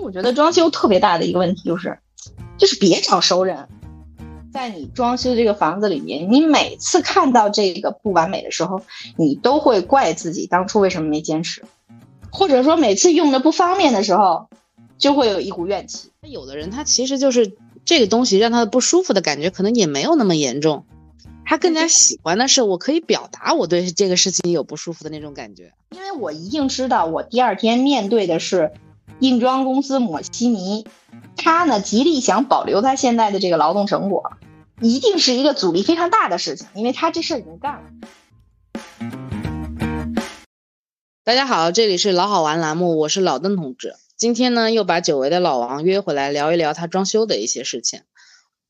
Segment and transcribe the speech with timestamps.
[0.00, 1.98] 我觉得装修特别大的一个问题就是，
[2.56, 3.68] 就是别找熟人。
[4.52, 8.82] 在你装修这个房子里面，你每次看到这个不完美的时候，
[9.16, 11.64] 你都会怪自己当初为什么没坚持，
[12.34, 14.48] 或者说每次用的不方便的时候，
[14.98, 16.10] 就会有一股怨气。
[16.22, 20.84] 有的人他其实就是这个东西让他的不舒服的感觉可能也没有那么严重，
[21.46, 28.72] 他更加喜欢的是我可以表达我对这个事情有不舒服的那种感觉，因为我一定知道我第二天面对的是
[29.20, 30.84] 硬装公司抹稀泥。
[31.36, 34.32] 他呢，极力想保留他现在的这个劳动成果，
[34.80, 37.82] 一定是一个阻力非常大的事情，因为他这事儿已经干了。
[41.26, 43.96] 大家好，这里是老好玩栏目，我是老邓同志。
[44.14, 48.02] 今天呢，又把久违的老王约回来聊一聊他装修的一些事情，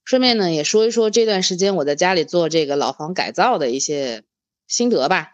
[0.05, 4.22] 顺便呢，也说一说这段时间我在家里做这个老房改造的一些
[4.69, 5.33] 心得吧。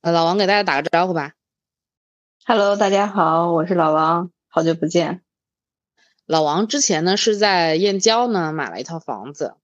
[0.00, 1.32] 呃，老王给大家打个招呼吧。
[2.46, 5.22] Hello，大家好，我是老王，好久不见。
[6.24, 9.56] 老王之前呢是在燕郊呢买了一套房子，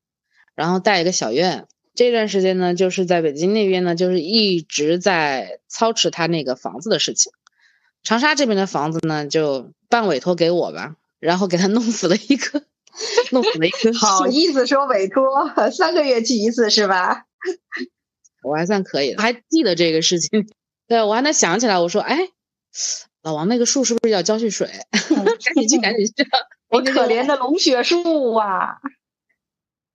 [0.57, 1.69] 然后带一个小院。
[1.95, 7.33] 这段时间呢就是在北京那边呢，就是一直在操持他那个房子的事情。
[8.03, 12.63] 长沙这边的房子呢就半委托给我吧，然后给他弄死了一个，
[13.31, 13.93] 弄死了一个。
[13.99, 15.25] 好意思说委托，
[15.71, 17.25] 三个月去一次是吧？
[18.43, 20.49] 我还算可以，还记得这个事情。
[20.87, 22.29] 对我还能想起来，我说哎。
[23.23, 24.69] 老王，那个树是不是要浇去水？
[24.91, 26.13] 赶紧去，赶紧去！
[26.69, 28.77] 我可怜的龙血树啊！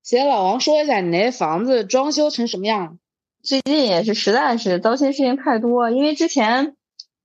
[0.10, 2.98] 先老王说一下，你那房子装修成什么样？
[3.44, 6.76] 最近也是实在是糟心事情太多，因为之前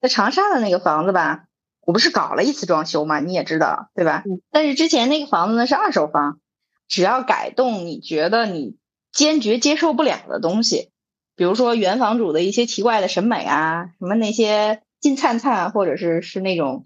[0.03, 1.47] 在长沙的那个房子吧，
[1.81, 4.23] 我不是搞了一次装修嘛，你也知道对吧？
[4.51, 6.41] 但是之前那个房子呢是二手房，
[6.87, 8.77] 只要改动你觉得你
[9.15, 10.91] 坚决接受不了的东西，
[11.37, 14.83] 比如说原房主的一些奇怪的审美啊，什么那些。
[15.01, 16.83] 金灿灿，或者是是那种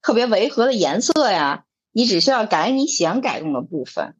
[0.00, 4.14] 特别违和的颜色呀，你只需要改你想改动的部分，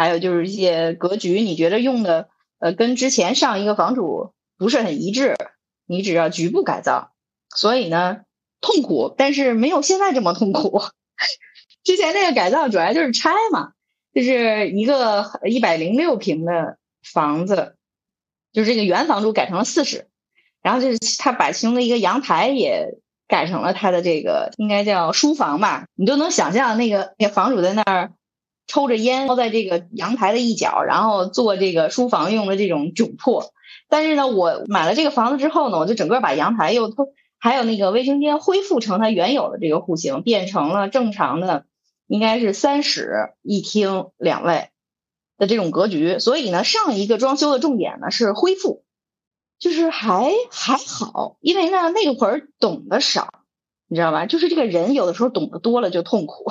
[0.00, 5.36] 还有就是一些格局，你觉得用的呃跟之前上一个房主不是很一致，
[5.84, 7.12] 你只要局部改造，
[7.54, 8.20] 所以呢
[8.62, 10.80] 痛苦，但是没有现在这么痛苦。
[11.84, 13.72] 之前那个改造主要就是拆嘛，
[14.14, 17.76] 就是一个一百零六平的房子，
[18.54, 20.08] 就是这个原房主改成了四室。
[20.62, 28.12] 然后就是他把其中的一个阳台也改成了他的这个应该叫书房吧，你都能想象那个那房主在那儿
[28.70, 33.52] 抽着烟，坐在这个阳台的一角，然后做这个书房用的这种窘迫。
[33.88, 36.94] 但是呢，我买了这个房子之后呢，我就整个把阳台又
[37.38, 41.64] 还有那个卫生间恢复成它原有的这个户型，变成了正常的，
[42.06, 44.68] 应该是三室一厅两卫
[45.36, 46.20] 的这种格局。
[46.20, 48.84] 所以呢，上一个装修的重点呢是恢复。
[49.58, 53.42] 就是还还好，因为呢那会儿懂得少，
[53.88, 54.24] 你知道吧？
[54.24, 56.50] 就是这个人有的时候懂得多了就痛苦。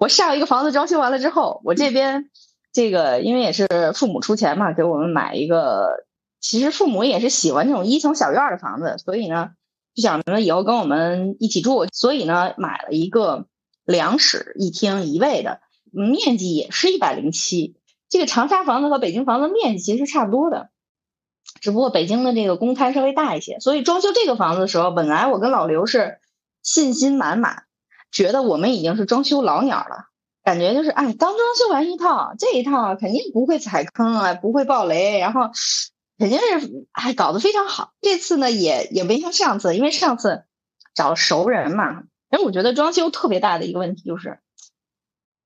[0.00, 2.30] 我上一个房子装修完了之后，我这边
[2.72, 6.06] 这个因为也是父母出钱嘛，给我们买一个，
[6.40, 9.50] 其实父母也是喜欢这种一层小院的房子，所以呢
[9.94, 13.44] 就想着以后跟我们一起住，所以呢买了一个
[13.84, 15.60] 两室一厅一卫的，
[15.92, 17.76] 面积也是一百零七。
[18.08, 20.70] 这个长沙房子和北京房子面积其实差不多的。
[21.60, 26.20] 只不过北京的这个公摊稍微大一些，所以装修这个房子的时候，本来我跟老刘是
[26.62, 27.64] 信心满满，
[28.10, 30.06] 觉得我们已经是装修老鸟了，
[30.42, 35.50] 感觉就是哎，刚装修完一套，这一套肯定不会踩坑啊，不会爆雷，然后
[36.18, 37.92] 肯定是哎搞得非常好。
[38.00, 40.44] 这次呢也也没像上次，因为上次
[40.94, 42.04] 找了熟人嘛。
[42.32, 44.38] 因为我觉得装修特别大的一个问题就是，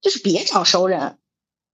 [0.02, 1.16] 就是别找熟人。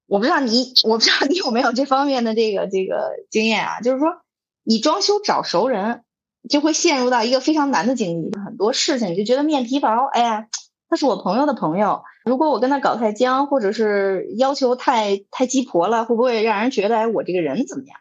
[0.06, 3.80] 我不知道你，我不知道你有没有这方面的这个这个经验啊？
[3.80, 4.20] 就是说，
[4.62, 6.04] 你装修找熟人，
[6.48, 8.38] 就会陷入到一个非常难的境地。
[8.38, 10.46] 很多事情你就觉得面皮薄，哎呀，
[10.90, 18.00] 他是我朋友的朋友，如果我跟他搞太僵，或者是要求太太鸡婆了，会不会让人觉得哎我这个人怎么样？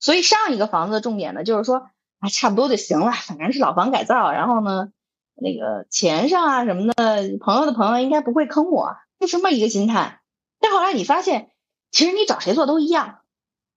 [0.00, 1.90] 所以上一个房子的重点呢，就是说
[2.20, 4.88] 啊差不多就行了，反正是老房改造，然后呢，
[5.34, 10.22] 那个钱上啊什么的，朋友的朋友应该不会坑我，就这么一个心态。
[10.58, 11.50] 但后来你发现，
[11.90, 13.18] 其实你找谁做都一样，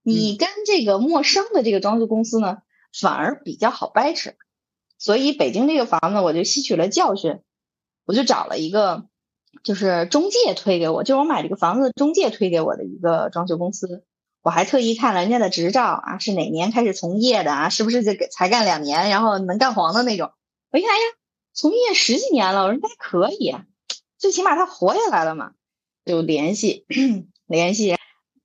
[0.02, 2.60] 你跟这个陌生的这个装修公司呢，
[2.98, 4.31] 反而比较好掰扯。
[4.98, 7.42] 所以北京这个房子，我就吸取了教训，
[8.06, 9.06] 我就找了一个，
[9.63, 14.04] 就是中介推给我，就是我买这个房子中介推给我的一个装修公司。
[14.42, 17.69] 我还特意看了人家的执照啊，是哪年开始从业的啊？
[17.69, 20.31] 是不是这才干两年，然后能干黄的那种？
[20.72, 21.02] 我一看呀，
[21.54, 23.66] 从业十几年了，我说还可以，啊
[24.19, 25.52] 最起码他活下来了嘛。
[26.06, 26.86] 就联系
[27.48, 27.96] 联系，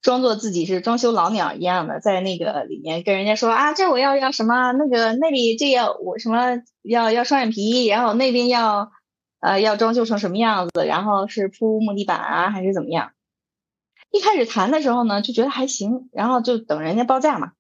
[0.01, 8.91] 装作自己是装修老鸟一样的，在那个里面跟人家说啊，这我要要什么，那个那里这要我什么要要双眼皮，然后那边要
[9.40, 13.12] 呃要装修成什么样子，然后是铺木地板啊还是怎么样？
[14.10, 17.52] 一开始谈的时候呢，就觉得还行，然后就等人家报价嘛，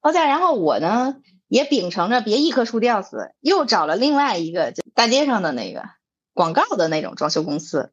[0.00, 1.16] 报价，然后我呢
[1.48, 5.84] 也秉承着别一棵树吊死，又找了另外一个大街上的那个
[6.32, 7.92] 广告的那种装修公司。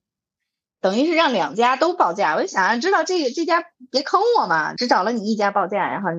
[0.82, 6.10] 等于是让两家都报价，我就想知道这个这家别坑我嘛，只找了你一家报价，然后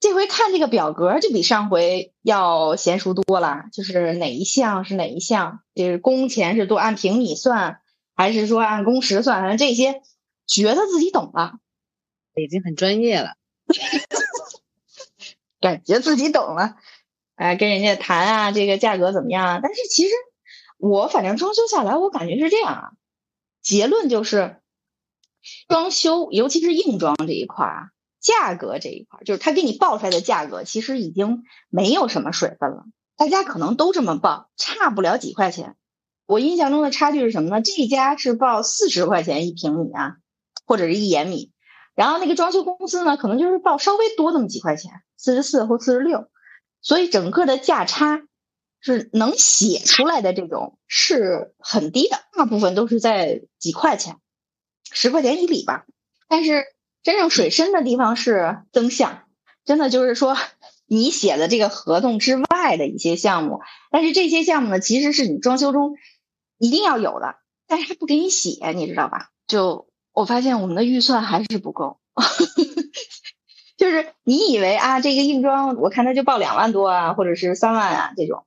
[0.00, 7.78] 这回看这个表格就比上回要娴熟多了，就是哪一项是哪一项，就是工钱是多按平米算，
[8.16, 10.02] 还是说按工时算，反正这些
[10.44, 11.54] 觉得自己懂了，
[12.34, 13.34] 已经很专业了，
[15.60, 16.74] 感觉自己懂了，
[17.36, 19.60] 哎，跟人家谈啊，这个价格怎么样啊？
[19.62, 20.14] 但是其实
[20.78, 22.90] 我反正装修下来，我感觉是这样啊。
[23.62, 24.60] 结论就是，
[25.68, 27.90] 装修尤其是硬装这一块啊，
[28.20, 32.84] 价格这一块，就是他给你报出来的价格，其实已经没有什么水分了。
[33.16, 35.76] 大家可能都这么报，差不了几块钱。
[36.26, 37.60] 我印象中的差距是什么呢？
[37.60, 40.16] 这一家是报四十块钱一平米啊，
[40.64, 41.52] 或者是一延米，
[41.94, 46.30] 然后那个装修公司呢，可能就是报稍微多那么几块钱，四十四或四十六，
[46.80, 48.22] 所以整个的价差。
[48.80, 54.16] 是能写出来的这种是很低的，大部分都是在几块钱、
[54.90, 55.84] 十块钱一里吧。
[56.28, 56.64] 但是
[57.02, 59.24] 真正水深的地方是增项，
[59.64, 60.36] 真的就是说
[60.86, 63.60] 你写的这个合同之外的一些项目。
[63.90, 65.96] 但是这些项目呢，其实是你装修中
[66.58, 67.36] 一定要有的，
[67.66, 69.30] 但是他不给你写，你知道吧？
[69.46, 71.98] 就我发现我们的预算还是不够，
[73.76, 78.46] 就是你以为啊，这个硬装我看他就报两万多啊，或者是三万啊这种。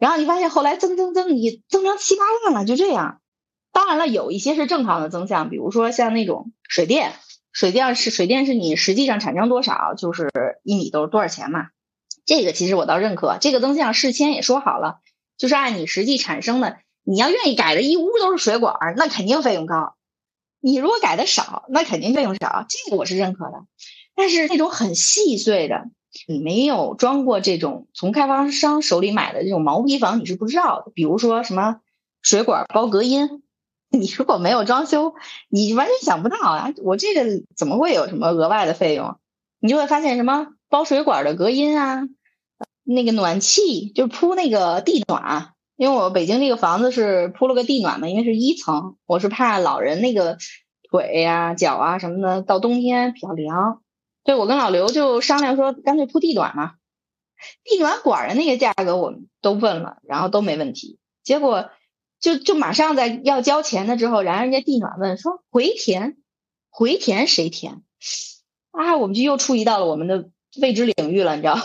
[0.00, 3.20] 然后你发现后来增增增，你增成七八万了，就这样。
[3.70, 7.12] 当然了，有一些是正常的增项，比如说像那种水电，
[7.52, 10.30] 水电是水电是你实际上产生多少，就是
[10.62, 11.66] 一米都是多少钱嘛。
[12.24, 15.00] 这个其实我倒认可，这个增项事先也说好了，
[15.36, 16.78] 就是按你实际产生的。
[17.04, 19.96] 你要愿意改的一屋都是水管，那肯定费用高。
[20.60, 23.64] 你如果改的少，那肯定费用少，这个我是认可的。
[24.14, 25.84] 但是那种很细碎的。
[26.26, 30.90] 你没有装过这种从开发商手里买的这种毛坯房，你是不知道的。
[30.94, 31.80] 比如说什么
[32.22, 33.42] 水管包隔音，
[33.90, 35.14] 你如果没有装修，
[35.48, 36.72] 你完全想不到啊！
[36.82, 39.16] 我这个怎么会有什么额外的费用？
[39.60, 42.02] 你就会发现什么包水管的隔音啊，
[42.82, 50.38] 那个暖气就铺那个地暖，因为我北京这个房子是铺了个地暖嘛，因为是一层，我是怕老人那个
[50.90, 53.82] 腿呀、脚啊什么的到冬天比较凉。
[54.24, 56.74] 对，我跟老刘就商量说，干脆铺地暖嘛。
[57.64, 60.98] 地暖管的那个价格我们都问了，然后都没问题。
[61.22, 61.70] 结果
[62.20, 66.18] 就就马上在要交钱的之后，然后人家地暖问说回填，
[66.68, 67.82] 回填谁填？
[68.72, 70.28] 啊，我们就又触及到了我们的
[70.60, 71.58] 未知领域了，你知道？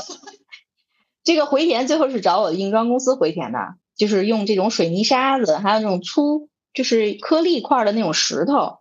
[1.25, 3.59] 这个回填最后是找我的硬装公司回填的，
[3.97, 8.79] 就是用这种水泥沙子，还有那种粗就是颗粒块的那种石头。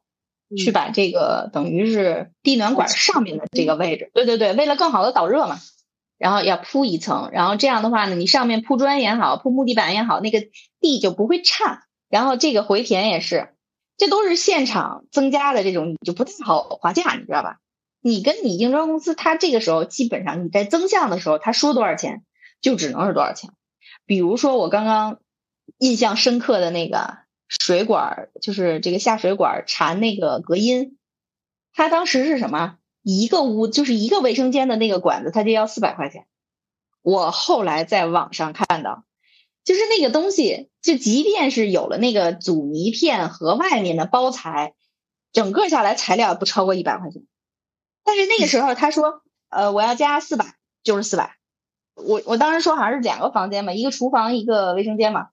[0.56, 5.58] 去把这个等于是地暖管上面的这个位置，对对对，为了更好的导热嘛，
[6.18, 10.46] 然后要铺一层，然后这样的话呢，你上面铺砖也好，铺木地板也好，那个
[10.80, 11.82] 地就不会颤。
[12.08, 13.54] 然后这个回填也是，
[13.96, 17.58] 这都是现场增加的这种，你就不太好划价，你知道吧？
[18.00, 22.22] 你跟你硬装公司，他这个时候基本上你在增项的时候，他说多少钱
[22.60, 23.50] 就只能是多少钱。
[24.06, 25.18] 比如说我刚刚
[25.78, 27.23] 印象深刻的那个。
[27.48, 30.98] 水管就是这个下水管缠那个隔音，
[31.72, 32.78] 他当时是什么？
[33.02, 36.26] 一个屋就是一个卫生间的那个管子，他就要四百块钱。
[37.02, 39.04] 我后来在网上看到，
[39.62, 44.72] 就是那个东西，就即便是有了那个阻尼片和外面的包材，
[45.34, 47.22] 整个下来材料不超过一百块钱。
[48.04, 49.20] 但是那个时候他说，
[49.50, 51.36] 呃，我要加四百，就是四百。
[51.94, 55.28] 我我当时说好像是两个房间嘛，一个厨房一个卫生间嘛。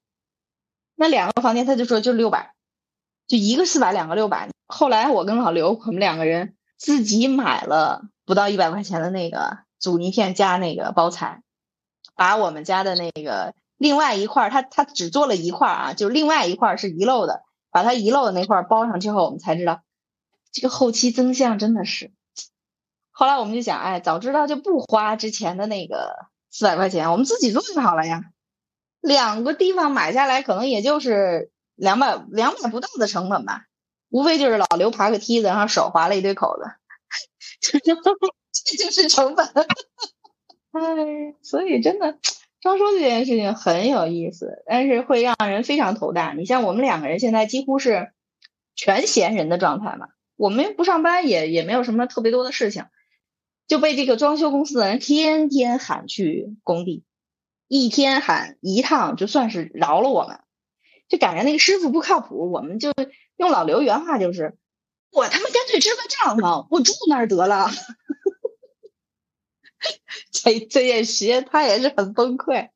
[1.01, 2.53] 那两个房间，他就说就六百，
[3.27, 4.51] 就一个四百，两个六百。
[4.67, 11.41] 后来我跟老刘，我们两个人自己买了不到一百块钱的那个阻尼片加那个包材，
[12.13, 17.41] 把我们家的那个另外一块，他他只做了一块啊，就另外一块是遗漏的，
[17.71, 19.81] 把他遗漏的那块包上之后，我们才知道
[20.51, 22.11] 这个后期增项真的是。
[23.09, 28.21] 后来我们就想，哎，早知道就不花之前的那个四百块钱，我们自己做就好了呀。
[29.01, 33.65] 两个地方买下来，可能也就是两百两百不到的成本吧，
[34.09, 36.71] 无非就是老刘爬个梯子，然后手划了一堆口子，
[37.59, 37.79] 这
[38.77, 39.45] 就是成本。
[40.71, 42.17] 哎，所以真的
[42.61, 46.33] 装修这件事情很有意思，但是会让人非常头大。
[46.33, 48.11] 你像我们两个人现在几乎是
[48.75, 52.85] 全闲人的状态嘛，我们不上班也也没有什么特别多的事情，
[53.67, 57.03] 就被这个装修公司的人天天喊去工地，
[57.73, 60.41] 一天喊一趟，就算是饶了我们。
[61.07, 62.91] 就感觉那个师傅不靠谱，我们就
[63.37, 64.57] 用老刘原话就是，
[65.09, 67.69] 我他妈干脆支个帐篷，我住那儿得了。
[70.33, 72.71] 这这件时间他也是很崩溃，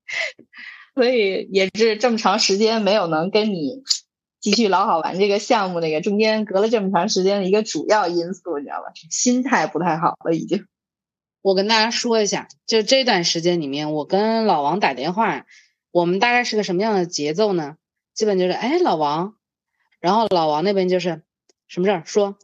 [0.94, 3.84] 所以也是这么长时间没有能跟你
[4.40, 8.94] 继续老好玩这个项目，那个中间隔了这么长时间的一个主要因素，你知道吧？
[9.10, 10.66] 心态不太好了，已经。
[11.46, 15.46] 我跟大家说一下，就这段时间里面，我跟老王打电话，
[15.92, 17.78] 我们大概是个什么样的节奏呢？
[18.16, 19.36] 基本就是哎，老王，
[20.00, 21.22] 然后老王那边就是
[21.68, 22.36] 什么事儿说，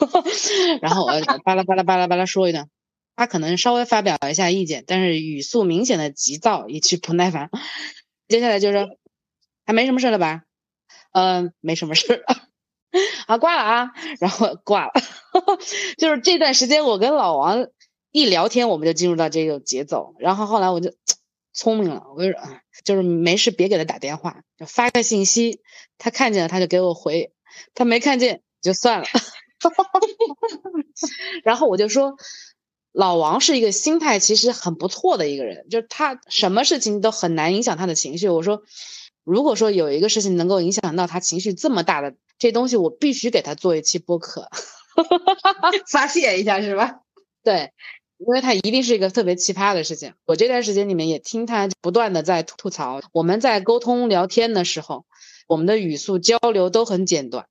[0.80, 1.12] 然后我
[1.44, 2.70] 巴拉巴拉巴拉巴拉说一段。
[3.16, 7.50] 他可能稍微发表一下意见，但是语速明显的急躁以及不耐烦。
[8.28, 8.88] 接下来就是
[9.66, 10.44] 还没什么事了吧？
[11.12, 12.24] 嗯，没什么事。
[13.26, 13.90] 好， 挂了啊，
[14.20, 14.92] 然后挂了。
[15.98, 17.66] 就是这段时间我跟老王
[18.10, 20.14] 一聊天，我们就进入到这个节奏。
[20.18, 20.92] 然后后来我就
[21.52, 22.32] 聪明了，我就
[22.84, 25.60] 就是没事别给他打电话，就发个信息，
[25.98, 27.32] 他看见了他就给我回，
[27.74, 29.06] 他没看见就算了。
[31.44, 32.16] 然后我就说。
[32.90, 38.28] 老王是一个心态其实很不错的一个人，就是他什么事情都很难影响他的情绪。
[38.28, 38.62] 我说，
[39.22, 44.48] 如果说有一个事情能够影响到他情绪这么大的这东西，我必须给他做一期播客，
[45.92, 47.02] 发泄一下是吧？
[47.44, 47.70] 对，
[48.18, 50.14] 因为他一定是一个特别奇葩的事情。
[50.26, 53.00] 我这段时间里面也听他不断的在吐槽。
[53.12, 55.06] 我们在沟通聊天的时候，
[55.46, 57.46] 我们的语速交流都很简短，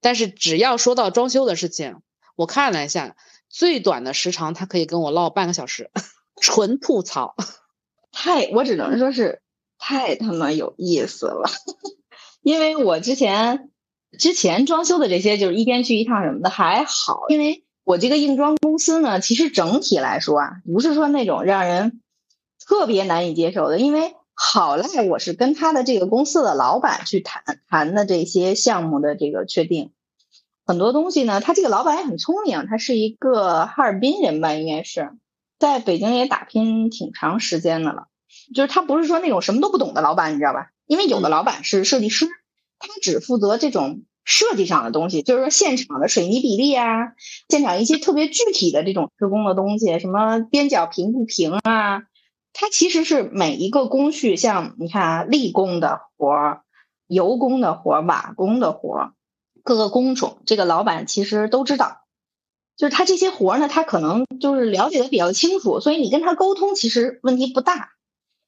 [0.00, 1.96] 但是只要说到装修的事情，
[2.36, 3.16] 我看了一下。
[3.52, 5.90] 最短的时长，他可以跟我唠半个小时，
[6.40, 7.34] 纯吐槽，
[8.12, 9.42] 太我只能说是
[9.76, 11.50] 太他妈有意思了。
[12.42, 13.72] 因为我之前
[14.16, 22.00] 之前装修的这些，就是一天去一趟什么的还好，因为我这个硬装公司呢，其实整体来说啊，不是说那种让人
[22.64, 23.80] 特别难以接受的。
[23.80, 29.90] 因为好赖我是跟他的这个公司的老板去谈谈的这些项目的这个确定。
[30.64, 35.10] 很多东西呢，他这个老板也很聪明，他是一个哈尔滨人吧，应该是
[35.58, 38.06] 在北京也打拼挺长时间的了。
[38.54, 40.70] 就是他不是说那种什么都不懂的老板，你知道吧？
[40.86, 42.28] 因为有的老板是设计师，
[42.78, 47.14] 他只负责这种设计上的东西，就是说现场的水泥比例啊，
[47.48, 52.02] 现场一些特别具体的这种施工的东西，什么边角平不平啊，
[52.52, 56.62] 他其实是每一个工序，像你看啊，立工的活儿、
[57.06, 59.12] 油工的活儿、瓦工的活儿。
[59.62, 61.98] 各个工种，这个老板其实都知道，
[62.78, 67.90] 就是他这些活儿呢，他可能就是了解的比较清楚，所以你跟他沟通其实问题不大。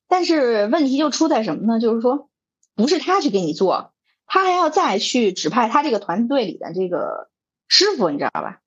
[0.08, 1.80] 但是问题就出在什么呢？
[1.80, 2.30] 就是说，
[2.74, 3.91] 不是他去给你做，
[4.26, 7.30] 他还要再去指派他这个团队里的这个
[7.68, 8.60] 师傅，你知道吧？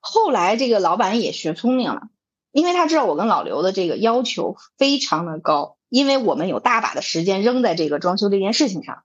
[0.00, 2.08] 后来这个老板也学聪明了，
[2.52, 9.04] 因为他知道我跟老刘的这个要求非常的高，因为我们有大把的时间扔在这个装修这件事情上，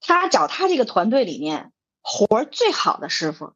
[0.00, 1.70] 他找他这个团队里面。
[2.06, 3.54] 活儿最好的师傅，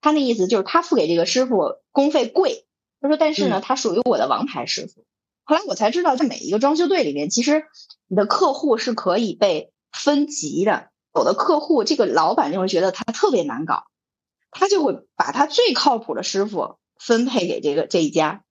[0.00, 2.64] 他那意思就是他付给这个师傅工费贵。
[3.00, 5.04] 他说，但是呢，他属于我的王牌师傅。
[5.42, 7.64] 后来我才知道，在每一个装修队里面，其实
[8.06, 10.90] 你的客户是可以被分级的。
[11.18, 13.84] 有的客户，这个老板就会觉得他特别难搞，
[14.52, 18.44] 他就会把他最靠谱的师傅分配给这个这一家。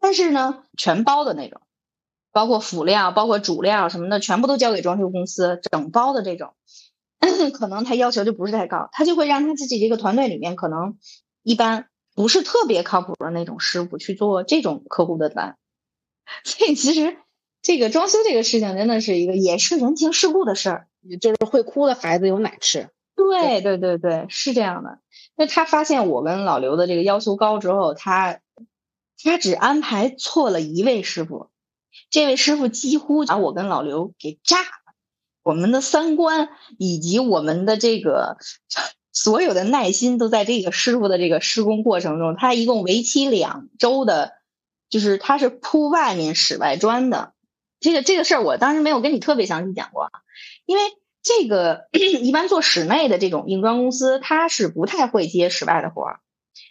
[0.00, 1.60] 但是呢，全包的那种，
[2.32, 6.54] 包括辅料、包括主料什么的，全部都交给装修公司，整包的这种。
[7.52, 10.96] 可能他要求就不是太高，他就会让他自己这个团队里面可能
[11.42, 15.56] 一般不是特别靠谱的那种师傅去做这种客户的单，
[16.44, 17.18] 所以其实
[17.62, 20.88] 这个装修这个事情真的是一个也是人情世故的事儿，
[21.20, 22.90] 就是会哭的孩子有奶吃。
[23.14, 24.98] 对对对对，是这样的。
[25.36, 28.40] 那他发现我跟老刘的这个要求高之后，他
[29.22, 31.48] 他只安排错了一位师傅，
[32.10, 34.94] 这位师傅几乎把我跟老刘给炸了。
[35.42, 38.36] 我们的三观以及我们的这个
[39.12, 42.36] 所有的耐心都在这个师傅的这个施工过程中。
[42.36, 44.32] 他一共为期两周的，
[44.90, 47.32] 就是他是铺外面室外砖的。
[47.80, 50.10] 这个这个事儿我当时没有跟你特别详细讲过，
[50.66, 50.82] 因为
[51.22, 56.20] 这个 一般做室内的这种硬装公司，他是不太会接室外的活儿。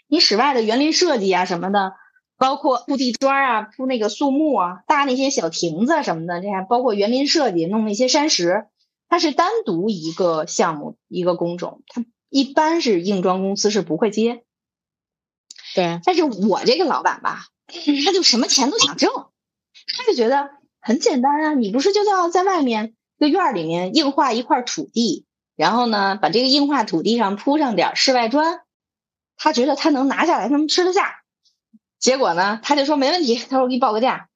[0.08, 1.94] 你室外的园林设计啊什么的。
[2.38, 8.66] 包括铺地砖啊，铺那个树木啊，搭那些小亭子什么的，这样包括园林设计，弄那些山石，
[9.08, 14.44] 它是单独一个项目一个工种，它一般是硬装公司是不会接。
[15.76, 17.46] 对，但是我这个老板吧，
[18.06, 20.50] 他就什么钱都想挣，他就觉得
[20.82, 28.62] 很简单啊，你不是就要在外面这院儿里面硬化一块土地，然后呢，把这个硬化土地上铺上点室外砖，
[29.38, 31.22] 他觉得他能拿下来，他能吃得下。
[32.00, 34.28] 结果呢，他就说没问题，他说我给你报个价。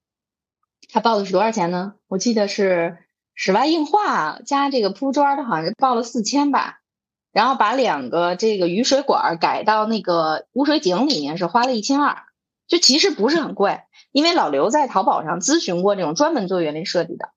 [0.91, 1.93] 他报的是多少钱呢？
[2.07, 2.97] 我记得是
[3.35, 6.77] 室外硬化加这个铺砖的，好像是报了四千吧。
[7.31, 12.23] 然后把两个这个雨水管改到那个污水井里面是花了一千二，
[12.67, 13.81] 就其实不是很贵。
[14.11, 17.29] 因为老刘在淘宝上咨询过这种专门做园林设计的，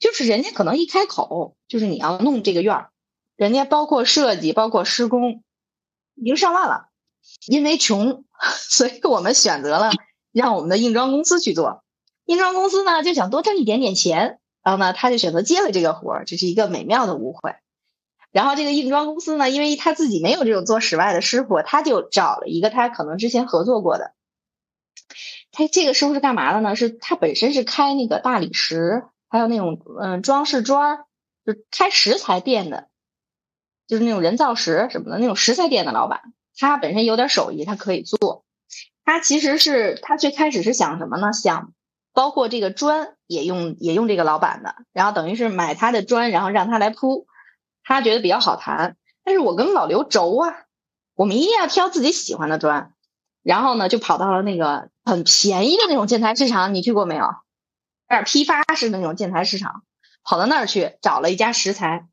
[0.00, 2.90] 就是人家可能一开口就是你要弄这个院儿，
[3.36, 5.44] 人家包括设计包括施工，
[6.16, 6.88] 已经上万了。
[7.46, 8.24] 因为穷，
[8.70, 9.90] 所以我们选择了
[10.32, 11.84] 让我们的硬装公司去做。
[12.24, 17.54] 硬装公司呢就想多挣一点点钱，然后呢他就选择接了这个活儿，这是一个美妙的误会。
[18.32, 24.14] 然后这个硬装公司呢，因为他自己没有这种做室外的师傅，他就找了一个他可能之前合作过的。
[25.52, 26.74] 他这个师傅是干嘛的呢？
[26.76, 31.04] 是他本身是开那个大理石，还有那种嗯装饰砖，
[31.46, 32.88] 就开石材店的，
[33.86, 36.34] 就是那种人造石什么的那种石材店的老板。
[36.58, 38.44] 他本身有点手艺，他可以做。
[39.04, 41.32] 他其实是他最开始是想什么呢？
[41.32, 41.72] 想
[42.12, 47.26] 包括这个砖也用也用这个老板的，然后等于是买他的砖，然后让他来铺。
[47.82, 50.54] 他觉得比较好谈，但是我跟老刘轴啊，
[51.14, 52.92] 我们一定要挑自己喜欢的砖，
[53.42, 57.24] 然后呢，就跑到了那个很便宜的那种建材市场，你去过没有？
[58.10, 59.84] 有点批发式的那种建材市场，
[60.24, 62.06] 跑到那儿去找了一家石材，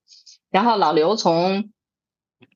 [0.50, 1.72] 然后老刘从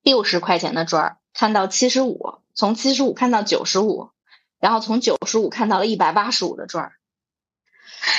[0.03, 4.11] 六十块钱的砖看到七十五，从七十五看到九十五，
[4.59, 6.91] 然后从九十五看到了一百八十五的砖，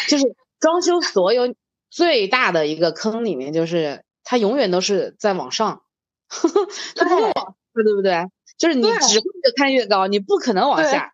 [0.09, 1.55] 就是装修所有
[1.89, 4.05] 最大的一个坑里面就是。
[4.25, 5.83] 它永远都是在往上，
[6.95, 8.31] 它不会往，对不对？
[8.57, 11.13] 就是你只会越看越高，你不可能往下，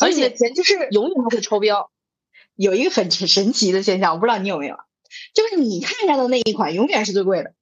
[0.00, 1.90] 而且钱就是永远都会超标。
[2.62, 4.76] 有一个很神奇的现象，我不知道你有没有，
[5.32, 7.54] 就是你看上的那一款永远是最贵的。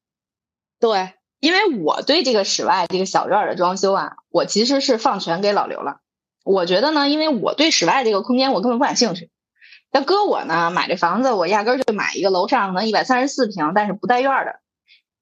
[0.81, 6.01] 对，因为我对这个室外这个小院的装修啊，我其实是放权给老刘了。
[6.43, 9.31] 我觉得呢，因为我对室外这个空间我根本不感兴趣。
[9.93, 14.59] 要搁我呢，买这房子，我压根儿就买一个楼上能一百三十四平，但是不带院的。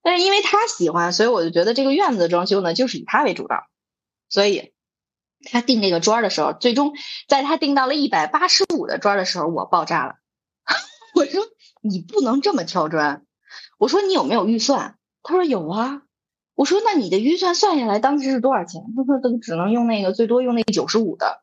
[0.02, 3.66] 但是因为他喜欢，所以我就觉得这个院子的装修呢，就是以他为主导。
[4.30, 4.72] 所以
[5.44, 6.94] 他定这个砖的时候，最终
[7.28, 10.14] 在他定到了一百八十五的砖的时候，我爆炸了。
[11.14, 11.44] 我说
[11.80, 13.24] 你不能这么挑砖。
[13.78, 14.96] 我说你有没有预算？
[15.22, 16.02] 他说有啊。
[16.54, 18.82] 我说那你的预算算下来当时是多少钱？
[18.96, 21.42] 他说都只能用那个最多用那个九十五的。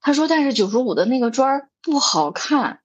[0.00, 2.82] 他说：“但是九十五的那个砖不好看。”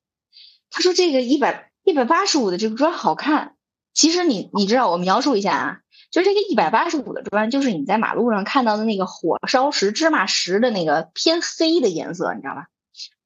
[0.72, 3.56] 他说：“这个一百一百八十五的这个砖好看。
[3.94, 5.81] 其实你你知道，我描述一下啊，
[6.12, 12.68] 就这个一百八十五的砖，就是你在马路上看到的那个火烧石、芝麻石的那个偏黑的颜色，你知道吧？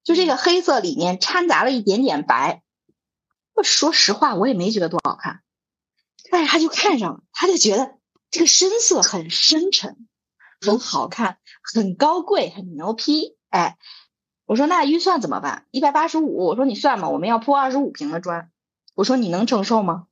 [0.04, 2.62] 就这个黑色里面掺杂了一点点白。
[3.64, 5.42] 说实话，我也没觉得多好看，
[6.30, 7.96] 但是他就看上了，他就觉得
[8.30, 10.08] 这个深色很深沉，
[10.62, 13.78] 很好看，很高贵，很牛批。”哎，
[14.46, 15.66] 我说那预算怎么办？
[15.72, 18.52] 一百八十五，我说你算吧，我们要铺二十五平的砖，
[18.94, 20.08] 我说你能承受吗？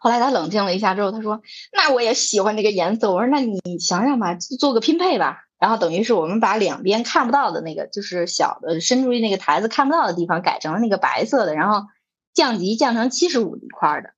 [0.00, 5.44] 后来他冷静了一下之后，他说那我也喜欢这个颜色，我说那你想想吧，做个拼配吧。
[5.58, 11.88] 然后等于是我们把两边看不到的那个，就是小的伸出去那个台子看不到的地方改成了那个白色的，然后
[12.32, 14.10] 降级降成七十五一块的，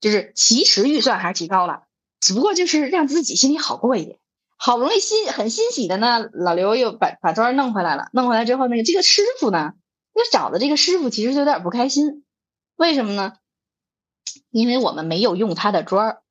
[0.00, 1.84] 就是其实预算还是提高了，
[2.20, 4.18] 只不过就是让自己心里好过一点。
[4.62, 8.10] 好不容易欣很欣喜的呢，老刘又把把砖弄回来了。
[8.12, 9.72] 弄回来之后，那个这个师傅呢，
[10.14, 12.24] 又找的这个师傅其实就有点不开心。
[12.76, 13.32] 为什么呢？
[14.50, 16.22] 因为我们没有用他的砖儿。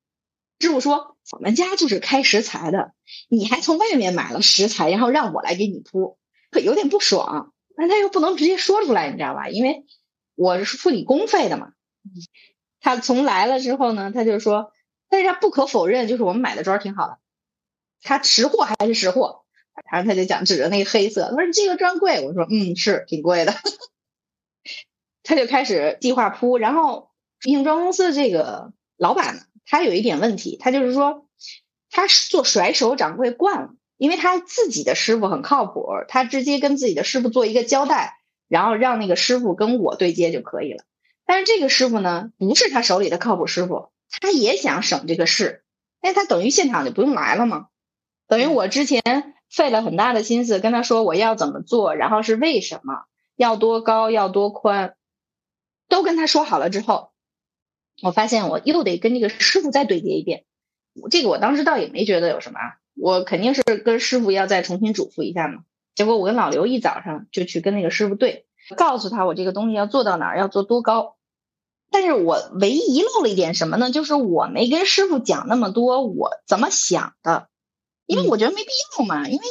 [0.60, 2.94] 师傅说：“我们家就是开石材的，
[3.30, 6.18] 你还从外面买了石材，然后让我来给你铺，
[6.52, 7.54] 可有点不爽。
[7.78, 9.48] 但他又不能直接说出来，你知道吧？
[9.50, 9.86] 因为
[10.36, 11.72] 我是付你工费的嘛。
[12.82, 14.74] 他从来了之后呢，他就说，
[15.10, 17.18] 但是他不可否认，就是我们买的砖挺好的。”
[18.02, 19.44] 他识货还是识货，
[19.92, 23.54] 然后他就讲指着那个黑色，他说这个砖贵，我说嗯是挺贵的，
[25.24, 27.09] 他就开始计划铺，然后
[27.44, 31.28] 硬装公司的这个老板呢，他有一点问题，他就是说
[31.90, 40.84] 他是做甩手掌柜惯了，因为他自己的师傅很靠谱，他直接跟自己的师傅做一个交代，然后让那个师傅跟我对接就可以了。
[41.26, 43.90] 但是这个师傅呢，不是他手里的靠谱师傅，
[44.22, 45.64] 他也想省这个事，
[46.02, 47.68] 那他等于现场就不用来了嘛？
[48.28, 49.02] 等于我之前
[49.50, 54.96] 费了很大的心思跟他说我要怎么做，然后是为什么要多高要多宽，
[55.88, 57.09] 都跟他说好了之后，
[58.02, 60.46] 我发现我又得跟这个师傅再对接一遍。
[61.12, 65.64] 这个我当时倒也没觉得有什么啊，我肯定是跟师傅要再重新嘱咐一下嘛。
[65.96, 68.46] 结果我跟老刘一早上就去跟那个师傅对，
[68.78, 71.16] 告诉他我这个东西要做到哪儿，要做多高。
[71.92, 73.92] 但是我唯一遗漏了一点什么呢？
[73.92, 77.50] 就是我没跟师傅讲那么多我怎么想的，
[78.06, 79.28] 因为我觉得没必要嘛。
[79.28, 79.44] 因为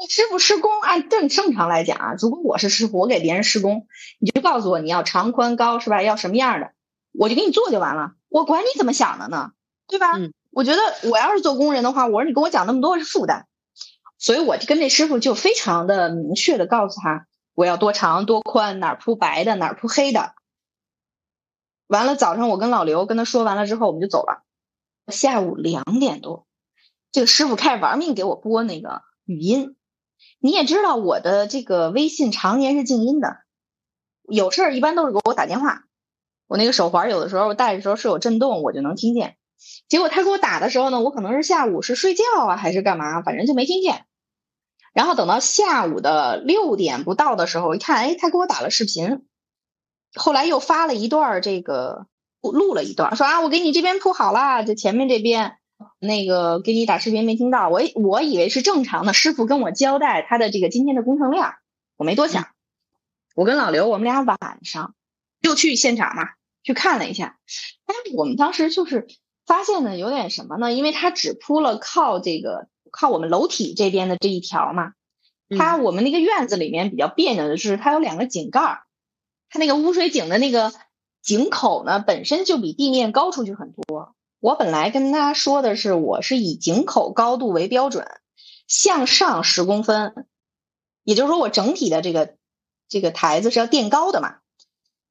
[0.00, 3.86] 你师傅施工按正正常来讲啊，如果我是师傅，我给别人施工，
[4.20, 6.02] 你就告诉我你要长宽高是吧？
[6.02, 6.72] 要什么样的，
[7.18, 9.50] 我就给你做就完了，我管你怎么想的呢，
[9.88, 10.06] 对吧？
[10.52, 13.46] 我觉得我要是做工人的话，我说你跟我讲那么多是负担，
[14.18, 20.34] 所以我就跟那师傅就非常的明确的告诉他我要多长多宽，哪儿铺白的，哪儿铺黑的。
[21.88, 24.44] 完了，早上我跟老刘跟他说完了之后，我们就走了。
[25.08, 26.46] 下午两点多，
[27.10, 29.74] 这个师傅开始玩命给我播那个语音。
[30.38, 33.38] 你也知道我的这个微信常年是静音的，
[34.22, 35.82] 有事儿一般都是给我打电话。
[36.48, 39.36] 我那个手环有的时候戴的时候是有震动，我就能听见。
[39.88, 44.06] 结果他给我打的时候呢，我可能是下午是睡觉啊还是干嘛，反正就没听见。
[44.94, 49.26] 然后等到下午的六点不到的时候，一看，哎，他给我打了视频。
[50.14, 52.06] 后来又发了一段这个
[52.40, 55.58] 录了一段，说啊，我给你这边铺好了，就前面这边
[56.00, 61.56] 那个给你打视频没听到，我我以为是正常的，师傅跟我交代他的这个今天的工程量，
[61.96, 62.46] 我没多想。
[63.34, 64.94] 我跟老刘我们俩晚上
[65.40, 66.30] 又去现场嘛，
[66.68, 67.38] 去看了一下，
[67.86, 69.06] 哎，我们当时就是
[69.46, 70.70] 发现呢有点什么呢？
[70.70, 74.92] 因为它只铺了靠这个靠我们楼体这边的这一条嘛，
[75.56, 78.80] 它我们那个院子里面比较别扭的是，它有两个井盖儿。
[79.48, 80.74] 它那个污水井的那个
[81.22, 84.14] 井口呢，本身就比地面高出去很多。
[84.40, 88.06] 我本来跟他说的是，我是以井口高度为标准，
[88.66, 90.26] 向上十公分，
[91.02, 92.36] 也就是说我整体的这个
[92.90, 94.40] 这个台子是要垫高的嘛。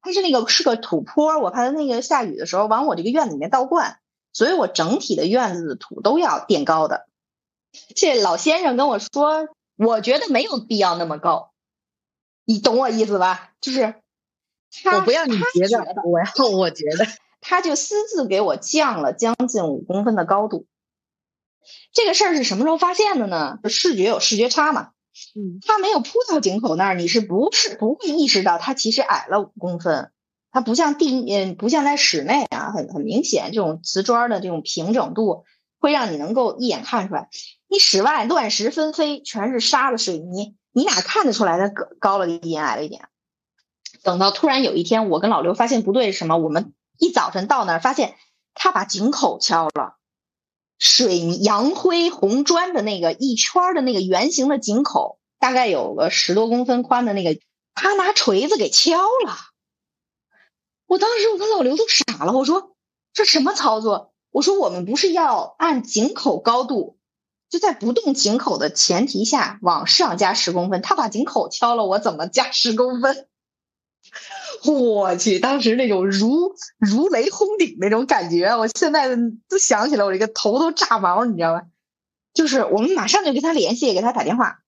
[0.00, 3.98] 它是那个是个土坡，我怕它那个下雨的时候往我这个院子里面倒灌，
[4.32, 7.06] 所以我整体的院子的土都要垫高的。
[7.94, 11.52] 这老先生跟我说，我觉得没有必要那么高，
[12.44, 13.52] 你懂我意思吧？
[13.60, 13.94] 就是。
[14.84, 17.06] 我不要你觉得，我要我觉得，
[17.40, 20.66] 他就私自给我降了将近五公分的高度。
[21.90, 23.58] 这个事儿是什么时候发现的呢？
[23.70, 24.90] 视觉有视觉差嘛？
[25.34, 30.10] 嗯，他没有铺到井口那儿，你是不是不会意识到他其实矮了五公分？
[30.50, 35.44] 它不像地，嗯，不像在室内啊，很很明显，这种瓷砖的这种平整度
[35.78, 37.28] 会让你能够一眼看出来。
[37.68, 41.68] 你室外乱石纷飞，全是沙子水泥，你哪看得出来它
[42.00, 43.08] 高了一点，矮了一点？
[44.02, 46.38] 等到突然有一天，我跟老刘发现不对什么？
[46.38, 48.14] 我们一早晨到那儿，发现
[48.54, 49.97] 他把井口敲了，
[50.78, 57.40] 水泥洋灰红砖的那个一圈的那个圆形的井口，大概有个十多公分宽的那个，
[57.74, 59.36] 他拿锤子给敲了。
[60.86, 62.74] 我当时我跟老刘都傻了，我说
[63.12, 64.12] 这什么操作？
[64.30, 66.98] 我说我们不是要按井口高度，
[67.50, 73.27] 就在不动井口的前提下往上加十公分，他把井口敲了，我怎么加十公分？
[74.64, 79.08] 我去，当时那种如如雷轰顶那种感觉，我现在
[79.48, 81.62] 都想起来，我这个头都炸毛，你知道吧？
[82.34, 84.58] 就是我们马上就跟他联系，给他打电话，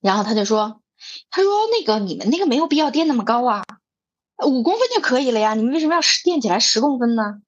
[0.00, 0.82] 然后他就说
[1.30, 3.64] ：“他说那个你们那个没有必要垫那么高啊，
[4.44, 7.40] 五公分就可以了呀，你们为什么要垫起来十公分呢？”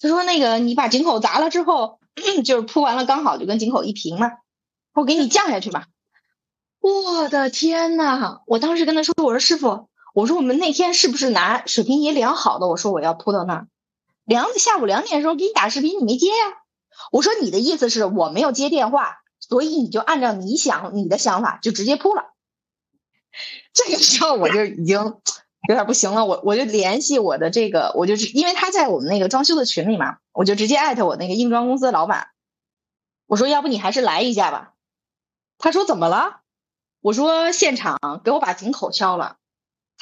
[0.00, 2.00] 他说：“那个你把井口砸了之后，
[2.44, 4.30] 就是铺完了刚好就跟井口一平嘛，
[4.94, 5.86] 我给你降下去吧。”
[6.82, 8.40] 我的天呐！
[8.46, 12.68] 我当时跟他说：“我说师傅。”我说我们那天是不是拿水平仪量好的？
[12.68, 13.68] 我说我要铺到那儿，
[14.24, 16.34] 量下午两点的时候给你打视频，你没接呀？
[17.10, 22.26] 我说你的意思是我没有接电话，所以你就按照你想你的想法就直接铺了。
[23.72, 24.98] 这个时候我就已经
[25.68, 32.28] 有点不行了，我我就联系我的这个，我就是因为他在我们那个装修的群里嘛，我就直接艾特我那个硬装公司的老板，
[33.26, 34.74] 我说要不你还是来一下吧。
[35.56, 36.40] 他说怎么了？
[37.00, 39.38] 我说现场给我把井口敲了。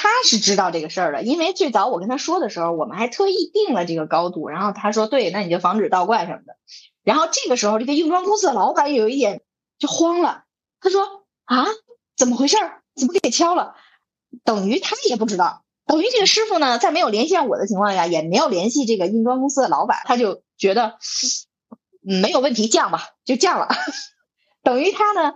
[0.02, 4.48] 他是知道这个事儿的，因为最早我跟他说的时候，我们还特意定了这个高度。
[4.48, 6.56] 然后他说：“对，那你就防止倒灌什么的。”
[7.04, 9.42] 然后这个时候，这个硬装公司的老板有一点
[9.78, 10.44] 就慌了，
[10.80, 11.66] 他说：“啊，
[12.16, 12.56] 怎么回事？
[12.94, 13.74] 怎么给敲了？”
[14.42, 20.96] 等于他也不知道，等于这个师傅呢，在没有联系我的情况下，也没有联系这个硬装公司的老板，他就觉得
[22.00, 23.68] 没有问题，降吧，就降了。
[24.64, 25.34] 等于他呢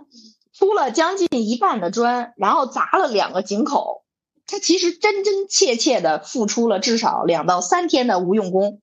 [0.57, 4.04] 铺了将近一半的砖，然后砸了两个井口。
[4.47, 8.79] 他其实真真切切的付出了至少两到三天的无用功，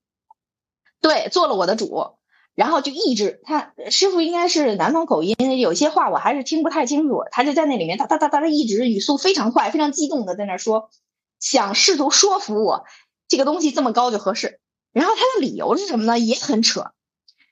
[0.99, 2.17] 对，做了我的主，
[2.53, 10.89] 然后就一直他师傅应该是南方口音，有些话我还是听不太清楚，他就在那里面哒哒哒哒的一直语速非常快，非常激动的在那说，
[11.39, 12.83] 想试图说服我
[13.29, 14.59] 这个东西这么高就合适，
[14.91, 16.19] 然后他的理由是什么呢？
[16.19, 16.91] 也很扯，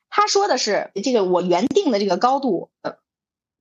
[0.09, 2.97] 他说的是这个我原定的这个高度，呃，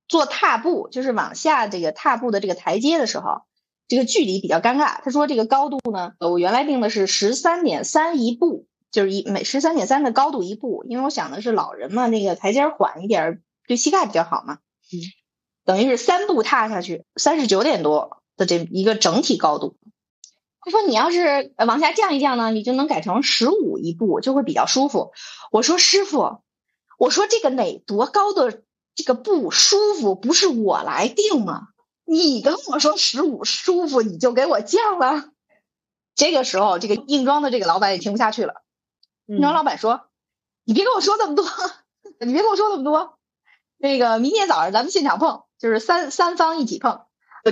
[0.08, 3.42] 做踏步就是往下这个踏步的这个台阶的时候。
[3.90, 5.00] 这个距离比较尴尬。
[5.02, 14.58] 他说这个高度呢，我原来定的是十三点三一步，就是一每十三点三的高度一步，因为我想的是老人嘛，那个台阶缓一点，对膝盖比较好嘛。
[14.92, 14.94] 嗯，
[15.64, 19.76] 等于是三步踏下去，三十九点多的这一个整体高度。
[20.60, 25.10] 他说你要是往下降一降呢，你就能改成十五一步，就会比较舒服。
[25.50, 26.42] 我说师傅，
[26.96, 28.62] 我说这个哪多高的
[28.94, 31.68] 这个步舒服，不是我来定吗？
[32.10, 35.28] 你跟我说十五舒服，你就给我降了。
[36.16, 38.62] 这个时候，这个硬装的这个老板也听不下去了。
[39.26, 40.08] 硬装老板说
[40.66, 41.44] ：“你别跟我说那么多，
[42.26, 43.16] 你别跟我说那么多。
[43.78, 47.02] 那个明天早上咱们现场碰，就是三三方一起碰。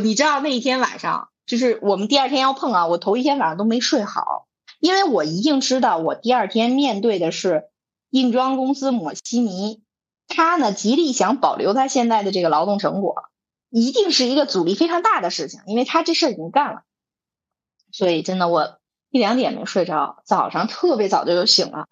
[0.02, 4.48] 你知道那一天晚上，就是我们第二天要碰啊，我头一天晚上都没睡好，
[4.80, 7.68] 因为我一定知道我第二天面对的是
[8.10, 9.84] 硬装公司抹稀泥，
[10.26, 13.22] 他呢极力想保留他现在的这个劳动成果。”
[13.70, 16.82] 一定是一个阻力非常大的事情，因为他这事儿已经干了，
[17.92, 18.78] 所以真的我
[19.10, 21.86] 一两点没睡着，早上特别早就醒了，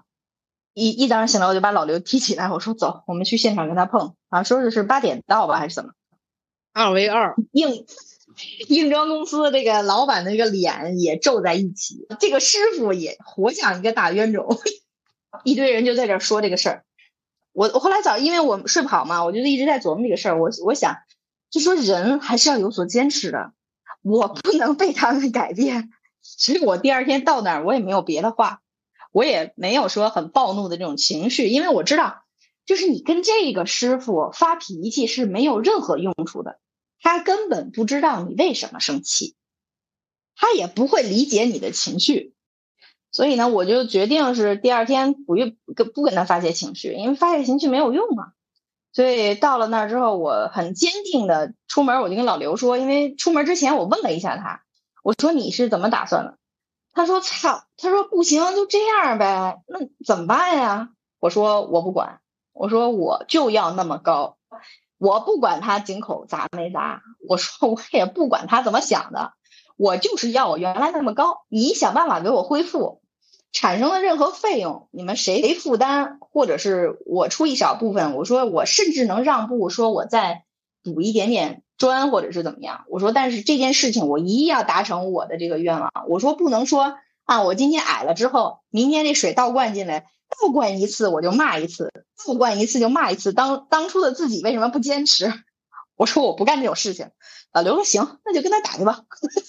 [0.72, 4.14] 一一早上醒了我就把老刘提起来，我说走，我们去现场跟他碰。
[4.28, 5.92] 啊，说的是八点到吧还是怎么？
[6.72, 7.34] 二 v 二。
[7.52, 7.86] 硬
[8.68, 14.58] 硬装公司这个老板的这个脸也皱在一起，这个师傅也活像一个大冤种，
[15.44, 16.84] 一堆人就在这说这个事儿，
[17.52, 20.96] 我我后来早因为我睡不好嘛，我就一直在琢磨这个事儿，我我想。
[21.50, 23.52] 就说人还是要有所坚持的，
[24.02, 28.60] 我不能被他们改变，所以我第二天到那儿，我也没有别的话，
[29.12, 32.24] 我也没有说很暴怒的这种情绪，因为我知道，
[32.66, 36.58] 就是你跟这个师傅发脾气是没有任何用处的，
[37.00, 39.36] 他根本不知道你为什么生气，
[40.34, 42.34] 他也不会理解你的情绪，
[43.10, 48.32] 所以呢，我就决定是第二天不跟不跟他发泄情绪，因为发泄情绪没有用嘛。
[48.96, 54.62] 所以到了那儿之后，我很坚定的出门，我就跟老刘说，因为出门之前我问了一下他，
[55.02, 56.38] 我说你是怎么打算的？
[56.94, 60.88] 他说操，他说不行，就这样呗，那怎么办呀？
[61.20, 62.20] 我说我不管，
[62.54, 64.38] 我说我就要那么高，
[64.96, 69.34] 我不管他井口砸没砸，我说我也不管他怎么想的，
[69.76, 73.02] 我就是要我原来那么高，你想办法给我恢复。
[73.58, 78.14] 产生的任何费用，你们谁负担，或者是我出一小部分？
[78.14, 80.42] 我说我甚至能让步，说我再
[80.82, 82.84] 补一点点砖，或者是怎么样？
[82.90, 85.90] 我说，但是这件事情我一定要达成我的这个愿望。
[86.06, 90.00] 我说不能说啊，我今天矮了之后，明天这水倒灌进来，
[90.38, 91.90] 倒灌一次我就骂一次，
[92.26, 93.32] 倒灌一次就骂一次。
[93.32, 95.32] 当当初的自己为什么不坚持？
[95.96, 97.08] 我说我不干这种事情。
[97.54, 99.04] 老刘说行，那就跟他打去吧。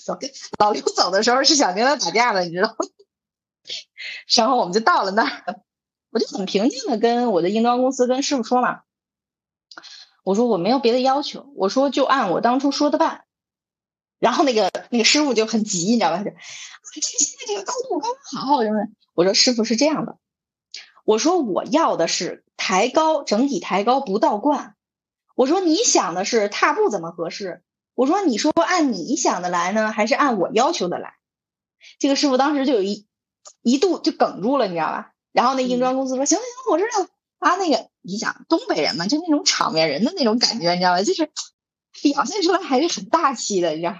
[0.58, 2.76] 老刘走的时候是想跟他打架的，你知道吗？
[4.36, 5.62] 然后我们就到了那儿，
[6.12, 8.82] 我就很平静的跟我的硬装公司跟师傅说嘛，
[10.23, 13.23] 我说我没有别的要求，我说就按我当初说的办。
[14.19, 16.23] 然后那个那个师傅就很急，你知道吧？
[16.23, 20.17] 就这现在这个高度刚刚好，就是我说师傅是这样的，
[21.06, 24.75] 我说我要的是抬高，整体抬高不倒灌。
[25.36, 27.63] 我说你想的是踏步怎么合适？
[27.93, 31.13] 我说你说按你想的来呢，还是按我要求的来？
[31.99, 33.07] 这个师傅当时就有一。
[33.62, 35.12] 一度就哽住了，你知道吧？
[35.31, 37.07] 然后那硬装公司说：“行行，我知道了。”
[37.39, 41.03] 啊，那个你想东北人嘛，就那种场面人的那种感觉，你知道吧？
[41.03, 41.29] 就是
[42.01, 43.95] 表现出来还是很大气的，你知道？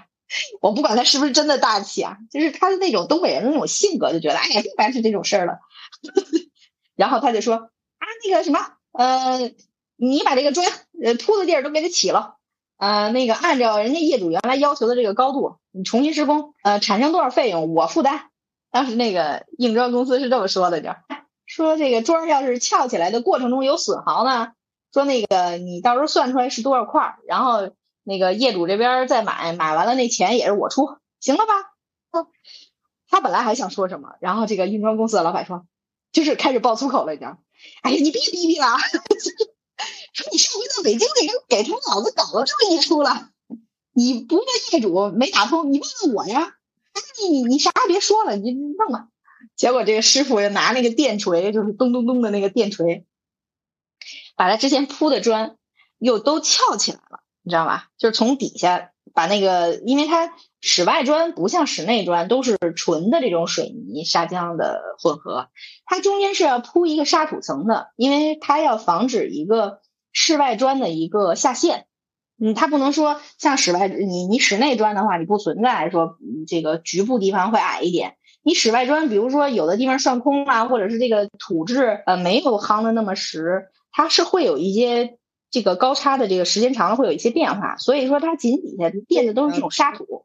[0.60, 5.60] 我不管他是不是真的大气啊，就是他的那种东北人的那种性格，就觉得哎呀，一般是这种事儿了。
[6.96, 7.54] 然后他就说
[7.98, 8.58] ：“啊，那个什么，
[8.92, 9.52] 呃，
[9.96, 10.66] 你把这个砖
[11.02, 12.34] 呃铺的地儿都给他起了，
[12.76, 18.30] 呃，那个按照人家业主原来要求的这个高度，你重新施工，呃，产生多少费用我负担。”
[18.70, 20.90] 当时那个硬装公司是这么说的，就
[21.46, 24.52] 说这个砖要是翘起来的过程中有损耗呢，
[24.92, 27.70] 说那个你到时候算出来是多少块，然后
[28.04, 31.52] 那个业主这边再买，买完了那钱也是我出，行了吧？
[33.10, 35.66] 他本来还想说什么，然后这个硬装公司的老板说，
[36.12, 37.38] 就是开始爆粗口了，你知道？
[37.82, 38.66] 哎呀，你别逼逼了，
[40.12, 43.30] 说你上回到北京给人给他老子搞了这么一出了，
[43.94, 46.52] 你不问业主没打通，你问问我呀？
[47.20, 49.08] 你你你啥也别说了，你弄吧。
[49.56, 53.06] 结果这个师傅又拿那个电锤，就是咚咚咚的那个电锤，
[54.36, 55.56] 把他之前铺的砖
[55.98, 57.88] 又都翘起来了，你知道吧？
[57.98, 65.48] 就是从底下把那个，因为它室外砖不像室内砖都是纯的这种水泥砂浆的混合，
[65.86, 69.80] 它中间是要铺一个沙土层的，因为它要防止一个
[70.12, 71.86] 室外砖的一个下陷。
[72.40, 78.14] 嗯，它不能说像室外你你室内砖的话，你不存在说这个局部地方会矮一点。
[78.42, 85.18] 你室外砖，比如说有的地方涮空啊，或者是这个土质呃没有夯的那么实，它是会有一些
[85.50, 87.76] 这个高差的这个时间长了会有一些变化。
[87.76, 90.24] 所以说它井底下垫的都是这种沙土，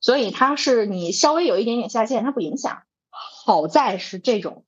[0.00, 2.82] 所以它是你稍微有一点点下陷，它不影响。
[3.10, 4.64] 好在是这种，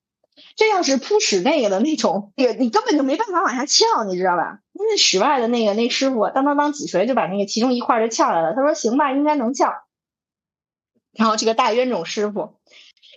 [0.56, 4.60] 这要是铺屎那个的那种，那个你根本就没办法往下撬，你知道吧？
[4.72, 8.54] 那室外的那个那师傅当当当几锤就把那个其中一块就撬来了。
[8.54, 9.72] 他说行吧，应该能撬。
[11.12, 12.54] 然后这个大冤种师傅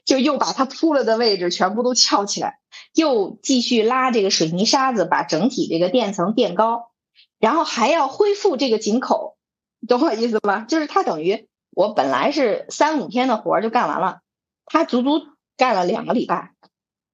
[0.06, 2.60] 就又把他铺了的位置全部都撬起来，
[2.94, 6.92] 又继续拉这个水泥沙子，把整体这个垫层垫高，
[7.40, 9.38] 然后还要恢复这个井口，
[9.88, 10.66] 懂我意思吧？
[10.68, 14.22] 就是他等于我本来是三五天的活就干完了，
[14.66, 15.22] 他足足
[15.56, 16.53] 干了两个礼拜。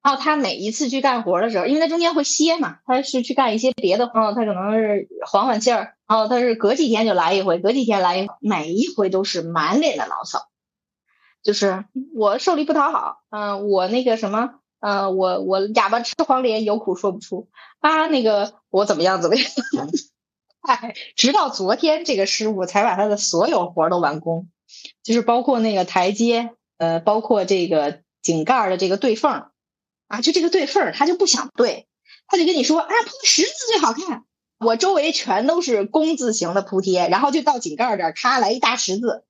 [0.02, 10.48] 然后他每一次去干活的时候，因为他中间会歇嘛，他是去干一些别的活，他可能是缓缓劲儿，然后他是隔几天就来一回，隔几天来一回，每一回都是满脸的牢骚。
[11.42, 11.84] 就是
[12.14, 17.48] 我受力不讨好，嗯，我那个什么，嗯，我我哑巴吃黄连，有苦说不出
[17.80, 18.06] 啊。
[18.08, 19.46] 那个我怎么样怎么样？
[20.60, 24.48] 哎，直到昨天，这个师傅才把他的所有活都完工，
[25.02, 29.49] 就是包括那个台阶，呃，包括这个井盖的这个对缝
[30.10, 31.86] 啊，就这个对缝儿他就不想对，
[32.26, 34.24] 他就跟你说啊，铺十字最好看。
[34.58, 39.24] 我周围全都是工字形的铺贴，然后就到井盖这儿，咔来一大十字。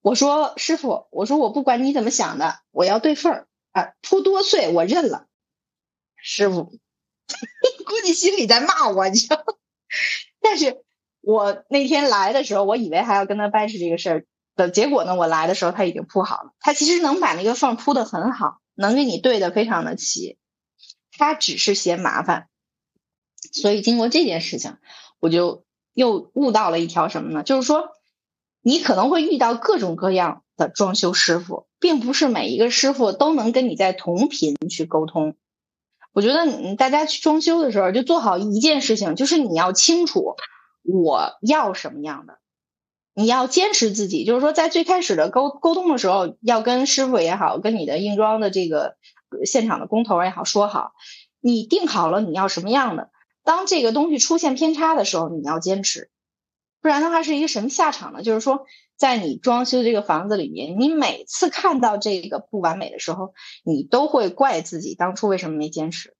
[0.00, 5.26] 我说师傅，我说我不管你怎么想的，我要对缝儿啊，铺多碎我认了。
[6.16, 6.72] 师傅
[7.84, 9.44] 估计心里在骂我，你知道。
[10.40, 10.84] 但是
[11.20, 16.52] 我那天来的时候，我以为还要跟他掰扯这个事儿的结果呢，我来的时候他已经铺好了。
[16.60, 20.38] 他其实能把那个缝铺的很好，能给你对的非常的齐，
[21.12, 22.48] 他只是嫌麻烦。
[23.52, 24.76] 所以经过这件事情，
[25.20, 27.42] 我就又悟到了一条什么呢？
[27.42, 27.90] 就是说。
[28.66, 35.36] 你可能会遇到各种各样的装修师傅，并不是每一个师傅都能跟你在同频去沟通。
[36.14, 40.36] 我觉得，你大家去装修的时候，就做好一件事情，就是你要清楚
[40.82, 42.38] 我要什么样的，
[43.14, 44.24] 你要坚持自己。
[44.24, 48.96] 就是说，在最开始的沟沟通的时候，要跟师傅也好，跟你的硬装的这个
[49.44, 50.92] 现场的工头也好说好，
[51.40, 53.10] 你定好了你要什么样的。
[53.42, 56.10] 当这个东西出现偏差的时候，你要坚持。
[56.80, 58.22] 不然的话是一个什么下场呢？
[58.22, 63.32] 就是说，在你装修这个房子里面，你每次看到这个不完美的时候，
[63.64, 66.14] 你都会怪自己当初为什么没坚持，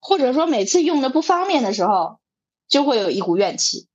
[0.00, 2.20] 或者说每次用的不方便的时候，
[2.68, 3.88] 就会有一股怨气。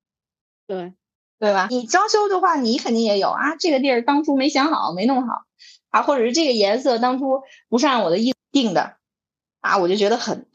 [0.67, 0.93] 对，
[1.41, 1.67] 对吧？
[1.71, 5.45] 你装修的话，你肯定也有啊，这个地儿当初没想好，没弄好
[5.89, 8.97] 啊，或者是这个颜色当初不是按我的意定的
[9.59, 10.47] 啊，我就觉得很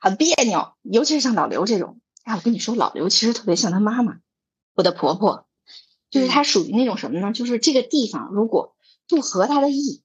[0.00, 0.74] 很别扭。
[0.82, 4.18] 尤其是像老刘这种，哎，我跟你说，老刘其实特别像他妈妈。
[4.74, 5.48] 我的婆婆，
[6.08, 7.32] 就是她属于那种什么呢？
[7.32, 8.76] 就是这个地方如果
[9.08, 10.04] 不合她的意，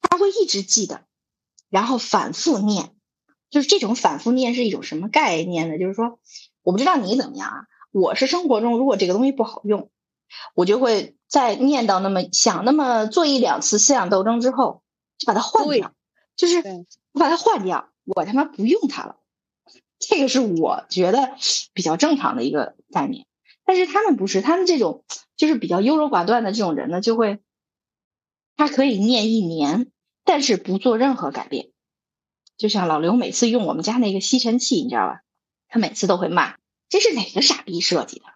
[0.00, 1.02] 她会一直记得，
[1.68, 2.94] 然后反复念。
[3.50, 5.78] 就是这种反复念是一种什么概念呢？
[5.78, 6.18] 就是说，
[6.62, 7.66] 我不知道你怎么样啊。
[7.92, 9.90] 我是生活中如果这个东西不好用，
[10.54, 14.82] 我就会在念叨那么想那么做一两次思想斗争之后，
[15.18, 15.92] 就把它换掉。
[16.36, 16.62] 就是
[17.12, 19.16] 我把它换掉，我他妈不用它了。
[19.98, 21.36] 这个是我觉得
[21.74, 23.26] 比较正常的一个概念。
[23.64, 25.04] 但是他们不是，他们这种
[25.36, 27.40] 就是比较优柔寡断的这种人呢，就会
[28.56, 29.90] 他可以念一年，
[30.24, 31.70] 但是不做任何改变。
[32.56, 35.20] 就像老刘每次用我们家那个吸尘器，你知道吧？
[35.68, 36.56] 他每次都会骂
[36.90, 38.26] ：“这是哪个傻逼设计的？”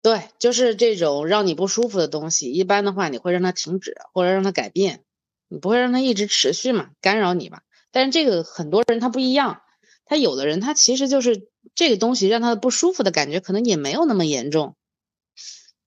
[0.00, 5.02] 对，就是这种让你不舒服的东西，一般的话你会让它停止或者让它改变，
[5.48, 7.64] 你不会让它一直持续嘛，干扰你吧。
[7.90, 9.62] 但是这个很多人他不一样，
[10.04, 11.48] 他有的人他其实就是。
[11.76, 14.74] 这个东西让他不舒服的感觉可能也没有那么严重，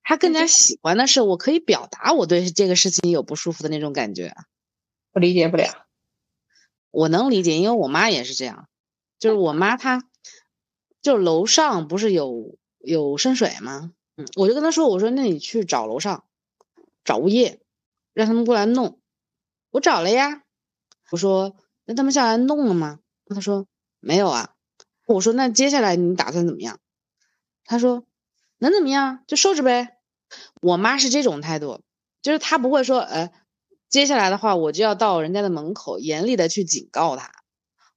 [0.02, 4.36] 他更加喜欢的是我可以表达我对这个事情有不舒服的那种感觉。
[5.12, 5.86] 我理解不了，
[6.92, 8.70] 我能理解，因为我妈也是这样，
[9.20, 10.08] 就是我妈她，
[11.06, 13.92] 就楼上不是有有渗水吗？
[14.18, 16.24] 嗯，我就跟她说，我说那你去找楼上，
[17.04, 17.60] 找物业，
[18.16, 18.98] 让他们过来弄。
[19.70, 20.42] 我找了呀，
[21.12, 23.02] 我说那他们下来弄了吗？
[23.28, 23.68] 他说
[24.00, 24.56] 没有啊。
[25.06, 26.80] 我说那接下来你打算怎么样？
[27.66, 28.08] 他说
[28.58, 30.00] 能怎么样就收拾呗。
[30.60, 31.82] 我妈是这种态度，
[32.24, 33.32] 就是她不会说，呃，
[33.90, 37.32] 接下来的话我就要到人家的门口严厉的去警告他，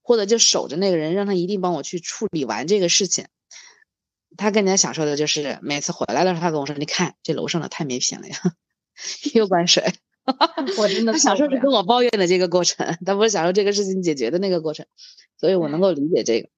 [0.09, 3.27] 或者就守着那个人，让他一定帮我去处理完这个事情。
[4.37, 8.35] 他更加享受的就是每次回来的时候，他跟我说：“你看这楼上的太没品了呀，
[9.35, 9.93] 又关水。
[10.79, 14.87] ”我真的享受是跟我抱怨的这个过程，他不是享受这个事情解决的那个过程，
[15.39, 16.49] 所以我能够理解这个。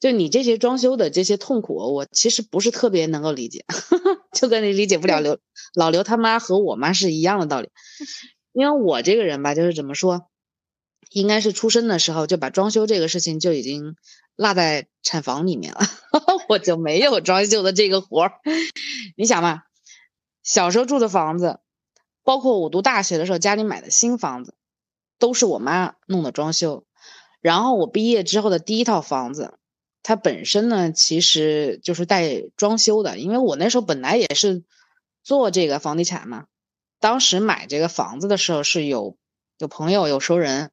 [0.00, 3.66] 就你这些装修的这些痛苦，我其实不是特别能够理解，
[4.32, 5.38] 就跟你理解不了刘
[5.74, 7.68] 老刘他妈和我妈是一样的道理。
[8.54, 10.30] 因为我这个人吧，就是怎么说，
[11.12, 13.96] 应该是出生的时候就把装修这个事情就已经
[14.36, 15.80] 落在产房里面了，
[16.48, 18.32] 我就没有装修的这个活儿。
[19.16, 19.62] 你想嘛，
[20.42, 21.60] 小时候住的房子，
[22.24, 24.54] 包括我读大学的时候家里买的新房子，
[25.18, 26.84] 都是我妈弄的装修。
[27.40, 29.58] 然后我毕业之后的第一套房子，
[30.02, 34.64] 它本身呢其实就是带装修的，因为我那时候本来也是
[35.22, 36.46] 做这个房地产嘛。
[37.00, 39.16] 当时买这个房子的时候是有
[39.58, 40.70] 有朋友有熟人，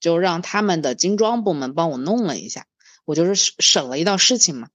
[0.00, 2.66] 就让他们的精装部门帮我弄了一下，
[3.04, 4.68] 我就是省了一道事情嘛。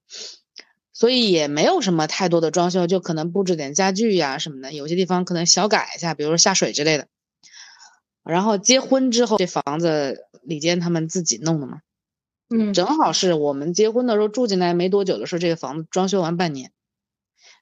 [0.91, 7.07] 所以也没有什么太多的装修，就可能布置点家具呀什么的，有些地方可能小改一下，比如说下水之类的。
[8.23, 11.81] 然后结婚之后，这房子李坚他们自己弄的嘛，
[12.49, 16.71] 嗯，正好是我们结婚的时候住进来没多久的时候，这个房子装修完半年。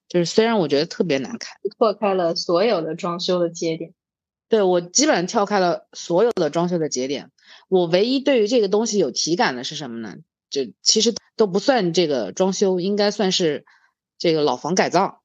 [0.08, 3.94] 就是虽然我觉得特别难看，错开了所有的装修的节点。
[4.50, 7.32] 对我基本上跳开了所有的装修的节点。
[7.68, 10.18] 我唯一对于这个东西有体感的是什么呢？
[10.50, 13.66] 就其实都不算这个装修，应该算是
[14.18, 15.22] 这个老房改造。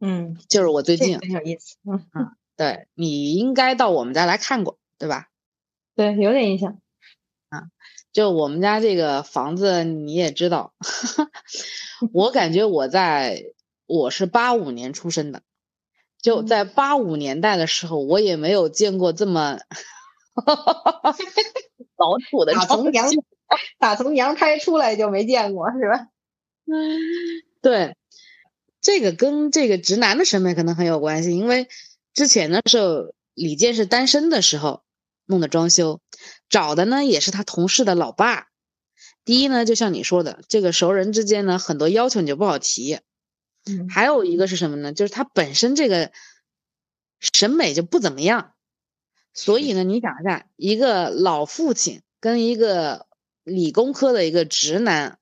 [0.00, 1.76] 嗯，就是我最近很有意思。
[1.84, 5.28] 嗯嗯，对你应该到我们家来看过，对吧？
[5.94, 6.80] 对，有点印象。
[7.48, 7.64] 啊，
[8.12, 10.74] 就我们家这个房子你也知道，
[12.12, 13.52] 我感觉我在。
[13.88, 15.42] 我是八五年出生的，
[16.20, 19.58] 就在八五年代的时候，我也没有见过这么
[21.96, 22.52] 老土的。
[22.52, 23.08] 打从娘
[23.78, 26.08] 打从娘胎出来就没见过，是吧？
[26.66, 26.98] 嗯，
[27.62, 27.96] 对，
[28.80, 31.68] 这个跟这个直男的审美可能很有关系，因为
[32.12, 34.82] 之前的时候李健是单身的时候
[35.26, 36.00] 弄的装修，
[36.48, 38.48] 找的呢也是他同事的老爸。
[39.24, 42.98] 第一呢，就像你说的，这个熟人之间呢，很多要求你就不好提。
[43.88, 44.92] 还有一个是什么呢？
[44.92, 46.12] 就是他本身这个
[47.18, 48.52] 审美就不怎么样，
[49.32, 53.06] 所以呢，你想一下，一个老父亲跟一个
[53.42, 55.18] 理工科的一个直男，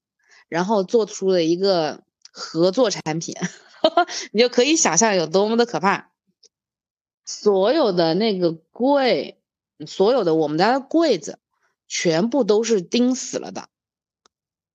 [0.49, 3.35] 然后做出了一个合作产品，
[4.33, 6.11] 你就可以想象有多么的可怕。
[7.25, 9.41] 所有的那个柜，
[9.87, 11.39] 所有的我们家的柜子，
[11.89, 13.69] 全部都是钉死了的。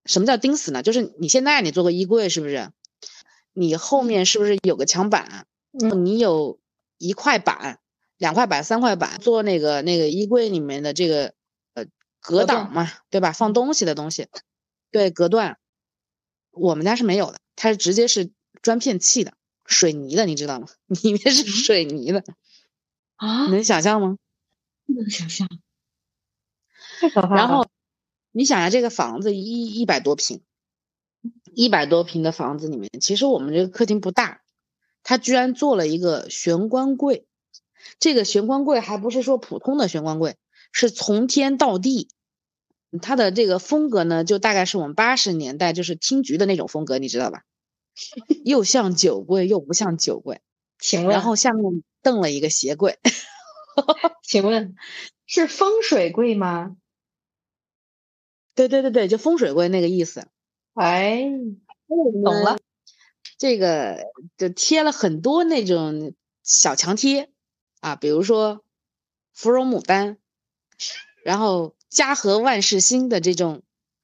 [0.04, 0.82] 什么叫钉死呢？
[0.82, 2.72] 就是你现在你做个衣柜，是不是？
[3.52, 5.46] 你后面是不是有个墙板？
[5.72, 6.58] 嗯，你有
[6.98, 7.78] 一块板、
[8.16, 11.34] 两块板、三块板，做那个那个衣柜里面的这个
[11.74, 11.86] 呃
[12.20, 13.32] 隔挡嘛，对吧？
[13.32, 14.28] 放东西的东西，
[14.90, 15.58] 对，隔断。
[16.50, 18.32] 我们家是没有的，它是直接是
[18.62, 19.34] 砖片砌的，
[19.64, 20.66] 水泥的，你知道吗？
[21.02, 22.24] 里面是水泥的
[23.16, 24.16] 啊，能想象吗？
[24.86, 25.48] 不能想象，
[27.00, 27.36] 太可怕了。
[27.36, 27.68] 然后
[28.32, 30.42] 你想想，这个房子一一百多平。
[31.54, 34.42] 一百多平的房子里面，其实我们这个客厅不大，
[35.02, 37.26] 他居然做了一个玄关柜。
[37.98, 40.36] 这个玄关柜还不是说普通的玄关柜，
[40.72, 42.08] 是从天到地。
[43.00, 47.44] 它的这个风格呢，就大概是我们八十年代就是厅局的那种风格，你知道吧？
[48.44, 50.40] 又像酒柜又不像酒柜。
[50.80, 52.98] 请问，然后下面蹬了一个鞋柜。
[54.24, 54.74] 请问，
[55.24, 56.76] 是风水柜吗？
[58.54, 60.26] 对对对对，就风水柜那个意思。
[60.74, 61.22] 哎，
[62.24, 62.58] 懂了，
[63.38, 67.30] 这个就贴了很多那种小墙贴
[67.80, 68.62] 啊，比如说
[69.34, 70.18] 芙蓉牡丹，
[71.24, 73.62] 然后家和万事兴的这种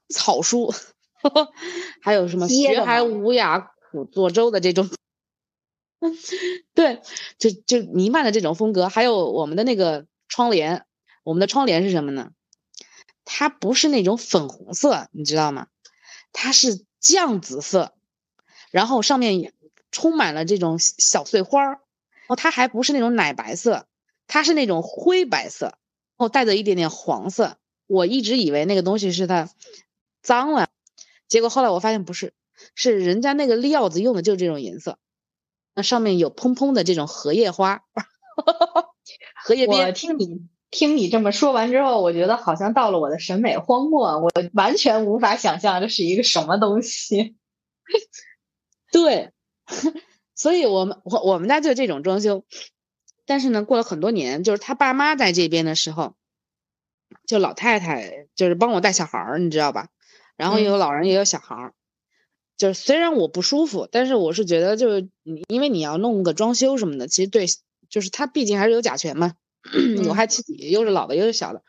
[0.09, 0.75] 草书，
[2.03, 4.91] 还有什么学海无涯苦作舟的这种，
[6.75, 7.01] 对，
[7.39, 8.89] 就就弥漫的这种风格。
[8.89, 10.85] 还有我们的那个窗帘，
[11.23, 12.33] 我们的窗帘是什么呢？
[13.25, 15.69] 它不是那种粉红色，你知道吗？
[16.33, 17.95] 它是酱紫色，
[18.70, 19.53] 然后上面也
[19.91, 21.81] 充满了这种小碎花儿，
[22.29, 23.87] 哦，它还不是那种奶白色，
[24.27, 25.79] 它是那种灰白色，然
[26.16, 27.59] 后带着一点点黄色。
[27.87, 29.49] 我一直以为那个东西是它
[30.22, 30.68] 脏了，
[31.29, 32.35] 结果后来我发现不是，
[32.74, 34.99] 是人家那个料子用的就是这种颜色，
[35.74, 37.85] 那上面有蓬蓬的这种荷叶花，
[39.45, 39.87] 荷叶边。
[39.87, 40.49] 我听你。
[40.71, 47.37] 听你这么说完之后，我觉得好像到了我的审美荒漠，我完全无法想象这是一个什么东西。
[48.93, 49.33] 对，
[50.35, 52.45] 所以我们我我们家就这种装修，
[53.27, 56.14] 但是呢，过了很多年，就是他爸妈在这边的时候，
[57.27, 59.89] 就老太太就是帮我带小孩儿，你知道吧？
[60.37, 61.75] 然后有老人也有小孩儿，
[62.57, 65.09] 就是虽然我不舒服，但是我是觉得就是
[65.49, 67.47] 因为你要弄个装修什么的，其实对，
[67.89, 69.35] 就是他毕竟还是有甲醛嘛。
[70.09, 71.62] 我还自己又是老的又是小的，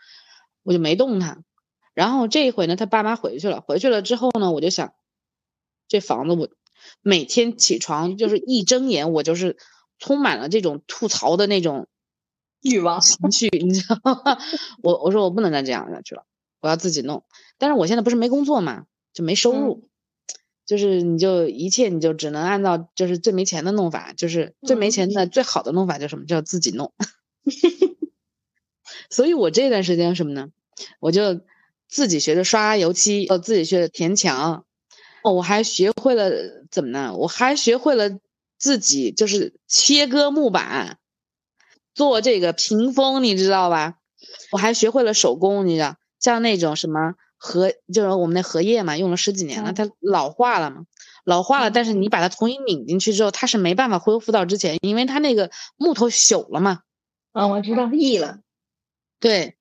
[0.64, 1.44] 我就没动它。
[1.94, 4.94] 然后这一回呢，他爸妈回去了，回去了之后呢，我就想，
[5.88, 6.50] 这房子我
[7.02, 9.58] 每天起床就是一睁眼，我就是
[9.98, 11.88] 充满了这种吐槽的那种
[12.62, 14.38] 欲望情绪，你知道吗？
[14.84, 16.26] 我我说我不能再这样下去了，
[16.62, 17.24] 我要自己弄。
[17.58, 19.90] 但是我现在不是没工作嘛，就没收入，
[20.68, 26.94] 就是你就一切你就只能按照就是最没钱的弄法，就是最没钱的最好的弄法叫什么叫自己弄。
[29.10, 30.50] 所以我这段时间什么呢？
[31.00, 31.42] 我就
[31.88, 34.66] 自己学着刷油漆，呃，自己学着填墙，
[35.24, 36.32] 哦，我还学会了
[36.70, 37.16] 怎么呢？
[37.16, 38.20] 我还学会了
[38.58, 41.00] 自己就是切割木板，
[41.96, 43.96] 做这个屏风，你知道吧？
[44.52, 50.84] 我还学会了手工，你知道，像那种什么荷，就是我们那荷叶嘛，用了十几年了，它老化了嘛，
[51.24, 56.82] 老化了，但是你把它重新拧进去之后，它是没办法恢复到之前，因为它那个木头朽了嘛。
[57.32, 58.40] 啊，我知道，易了。
[59.20, 59.56] 对。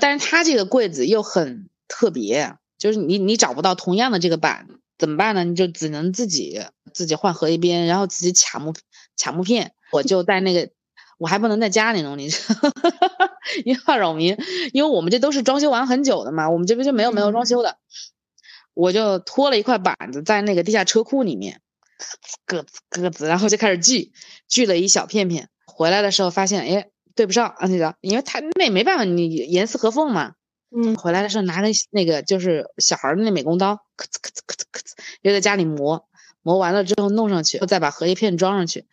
[0.00, 5.42] 但是它这个柜子又很特别，就是你你找不到同样的这个板，怎么办呢？
[5.42, 6.62] 你就只能自己
[6.92, 8.74] 自己换荷叶边，然后自己卡木
[9.16, 9.72] 卡木片。
[9.90, 10.70] 我就在那个，
[11.18, 12.28] 我还不能在家里弄，你
[13.64, 14.36] 因为扰民，
[14.72, 17.78] 因为我们这都是装修完很久的嘛，我们这边就没有没有装修的。
[18.74, 21.60] 我就拖了一块板子在那个地下车库里面，
[22.46, 24.12] 咯子咯子，然后就开始锯，
[24.46, 25.48] 锯了一小片片。
[25.66, 26.90] 回来的时候发现，哎。
[27.18, 30.34] 对不上啊，那个，因为他那没办法，你严丝合缝嘛。
[30.70, 34.92] 嗯，回来的时候拿个那个就是小孩的那美工刀，咔呲咔呲咔呲咔呲，
[35.22, 36.06] 又在家里磨，
[36.42, 38.86] 磨完了之后弄上去，再把荷叶片装上去，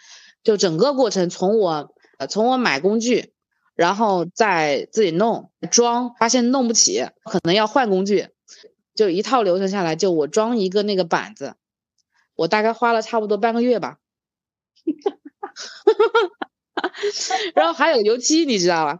[0.44, 3.32] 就整个过程从我呃从我买工具，
[3.76, 8.30] 然后再自己弄装，发现弄不起，可能要换工具，
[8.96, 11.54] 就一套流程下来，就我装一个那个板子，
[12.34, 14.00] 我大概花了差不多半个月吧。
[17.56, 19.00] 然后还有油漆，你知道吧？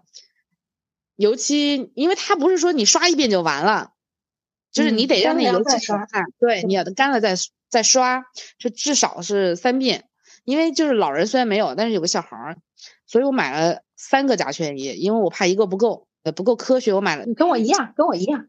[1.16, 3.92] 油漆，因为它不是说你刷一遍就完了，
[4.72, 6.06] 就是你得让那油漆刷。
[6.40, 7.36] 对，你要干了再
[7.70, 8.26] 再刷，
[8.58, 10.10] 就至少是三遍。
[10.44, 12.58] 因为就是老人虽然没有，但是有个小孩儿，
[13.08, 17.26] 所以我买了三个甲醛仪，因为我怕一个不够，呃不够科学，我买了。
[17.26, 18.48] 你跟我一样，跟我一样，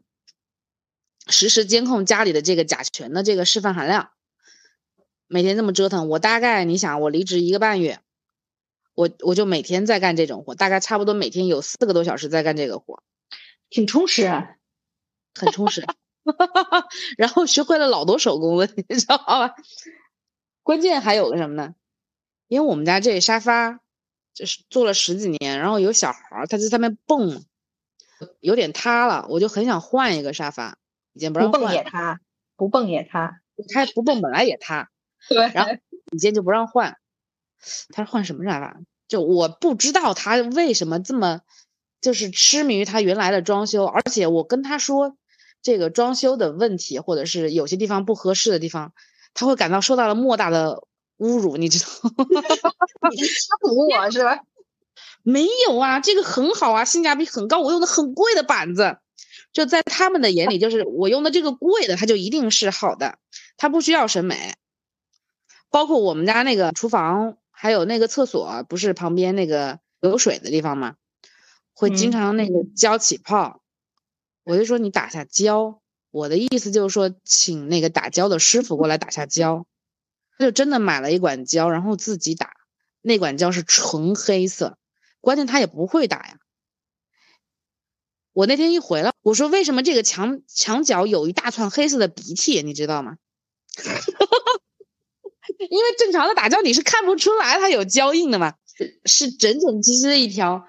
[1.27, 4.09] 实时监控家里的这个甲醛的这个释放含量，
[5.27, 7.99] 每天这么折腾，我大概你想，我离职一个半月。
[8.97, 13.03] 我我就每天在干这种活，大概差不多每天有四个多小时在干这个活，
[13.69, 14.55] 挺充实，啊
[15.35, 15.85] 很充实。
[17.15, 19.53] 然后学会了老多手工了， 你知道吧？
[20.63, 21.75] 关键还有个什么呢？
[22.47, 23.81] 因为我们家这沙发
[24.33, 27.45] 就是做了十几年，然后有小孩儿他在上面蹦，
[28.39, 30.79] 有点塌了，我就很想换一个沙发。
[31.13, 32.19] 以前不让换，不蹦也塌，
[32.55, 33.41] 不蹦也塌，
[33.71, 34.89] 它不蹦本来也塌。
[35.29, 35.71] 对，然后
[36.11, 36.97] 以前就不让换。
[37.89, 38.77] 他换什么沙发？
[39.07, 41.39] 就我不知道他为什么这么，
[42.01, 43.85] 就是痴迷于他原来的装修。
[43.85, 45.15] 而且我跟他说
[45.61, 48.91] 这个装修的问题，或者是有些地方不合适的地方，
[49.33, 50.83] 他会感到受到了莫大的
[51.19, 51.55] 侮辱。
[51.55, 51.87] 你知道？
[53.11, 54.39] 你吓唬 我是吧？
[55.23, 57.61] 没有啊，这个很好啊，性价比很高。
[57.61, 58.97] 我用的很贵的板子，
[59.53, 63.19] 就在他们的眼里，就是我用的这个贵的，它就一定是好的，
[63.55, 64.55] 它不需要审美。
[65.69, 67.37] 包括我们家那个厨房。
[67.59, 70.95] 还有那个厕所不是旁边那个有水的地方吗？
[71.73, 73.63] 会经常那个胶起泡，
[74.43, 75.81] 我就说你打下胶。
[76.11, 79.65] 我的意思就是说，请那个打胶的师傅过来打下胶。
[80.37, 82.53] 他就真的买了一管胶，然后自己打。
[83.01, 84.77] 那管胶是纯黑色，
[85.19, 86.37] 关键他也不会打呀。
[88.33, 93.17] 我那天一回来，我说为什么这个墙墙角有一大串黑色的鼻涕，你知道吗？
[95.69, 98.53] 因为正常的打胶你是看不出来它有胶印的嘛，
[99.05, 100.63] 是整整齐齐的一条，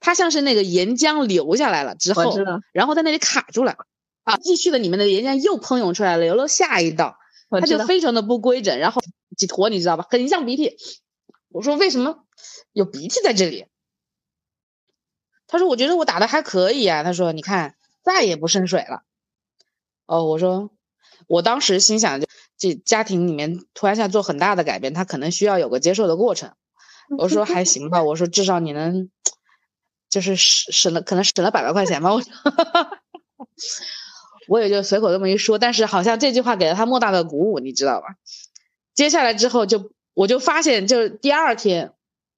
[0.00, 2.34] 它像是那个岩浆流下来了之后，
[2.72, 3.76] 然后在那里卡住了，
[4.24, 7.16] 啊，继续的里面的岩浆又喷涌出来了，流了下一道，
[7.50, 9.00] 它就非常的不规整，然后
[9.36, 10.76] 几坨你知道吧，很像鼻涕。
[11.48, 12.24] 我说为什么
[12.72, 13.66] 有鼻涕在这里？
[15.46, 17.02] 他说我觉得我打的还可以啊。
[17.02, 19.02] 他说你看再也不渗水了。
[20.06, 20.70] 哦，我说
[21.26, 22.26] 我当时心想就。
[22.62, 26.52] 这家庭里面突然下做很大的改变，他可能需要有个接受的过程。
[27.18, 29.10] 我说还行吧，我说至少你能，
[30.08, 32.14] 就是省省了，可能省了百来块钱吧。
[32.14, 32.22] 我
[34.46, 38.14] 我也就随口这么一说，但是好像这句话给了他莫大的鼓舞，你知道吧？
[38.94, 41.94] 接下来之后就我就发现，就是第二天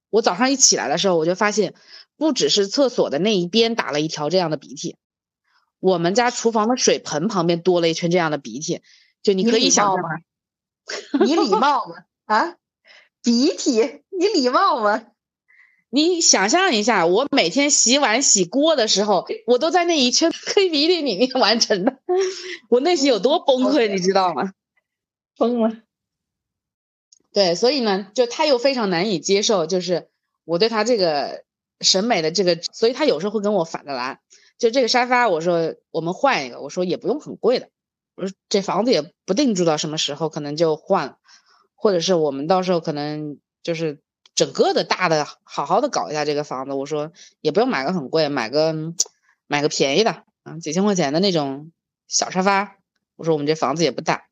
[0.08, 1.74] 我早上一起来的时候，我就发现
[2.16, 4.96] 不只是厕所的那一边打了一条这样的鼻涕，
[5.80, 8.80] 我们家厨房的水盆旁边多了一圈这样的鼻涕。
[9.24, 10.08] 就你可以想吗？
[11.24, 12.04] 你礼貌吗？
[12.26, 12.56] 啊，
[13.22, 15.06] 鼻涕，你礼貌吗？
[15.88, 21.98] 你想象一下，我每天洗碗洗锅的时候，我都在那一圈黑鼻涕里面完成的，
[22.68, 24.52] 我内心有多崩溃，你知道吗？
[25.36, 25.78] 疯了。
[27.32, 30.08] 对，所以呢，就他又非常难以接受，就是
[30.44, 31.44] 我对他这个
[31.80, 34.20] 审美的这个，所以他有时候会跟我反着来。
[34.58, 37.70] 就这个沙发，我说我们换一个，我说也不用很贵的。
[38.14, 41.18] 我说这房子也不定住到什么时候，可能就换，
[41.74, 44.00] 或者是我们到时候可能就是
[44.34, 46.72] 整个的大的好好的搞一下这个房子。
[46.72, 48.74] 我说也不用买个很贵，买个
[49.46, 51.72] 买个便宜的啊，几千块钱的那种
[52.06, 52.76] 小沙发。
[53.16, 54.26] 我说我们这房子也不大，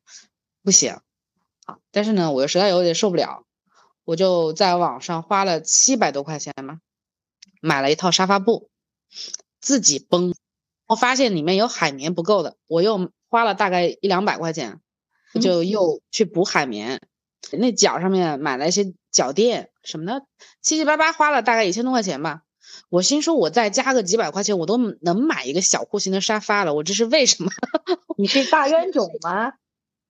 [0.61, 0.99] 不行
[1.65, 1.77] 啊。
[1.91, 3.45] 但是呢，我又实在有点受不了，
[4.03, 6.79] 我就在网上花了七百多块钱嘛，
[7.61, 8.69] 买了一套沙发布，
[9.61, 10.33] 自己绷。
[10.85, 14.79] 我发现里面有海绵不够的，我又花了大概一两百块钱，
[15.41, 17.01] 就又去补海绵。
[17.51, 20.23] 那脚上面买了一些脚垫什么的，
[20.61, 22.43] 七七八八花了大概一千多块钱吧。
[22.89, 26.75] 我心说，我再加个几百块钱，我都能买一个小户型的沙发了。
[26.75, 27.49] 我这是为什么？
[28.19, 29.53] 你是大冤种吗？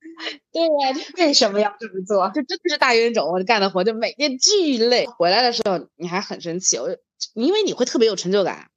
[0.51, 2.27] 对呀，为什么要这么做？
[2.35, 3.31] 就真的是大冤种！
[3.31, 6.89] 我干的活就每天巨累，回来的时候你还很生气，我
[7.35, 8.67] 因为你会特别有成就感。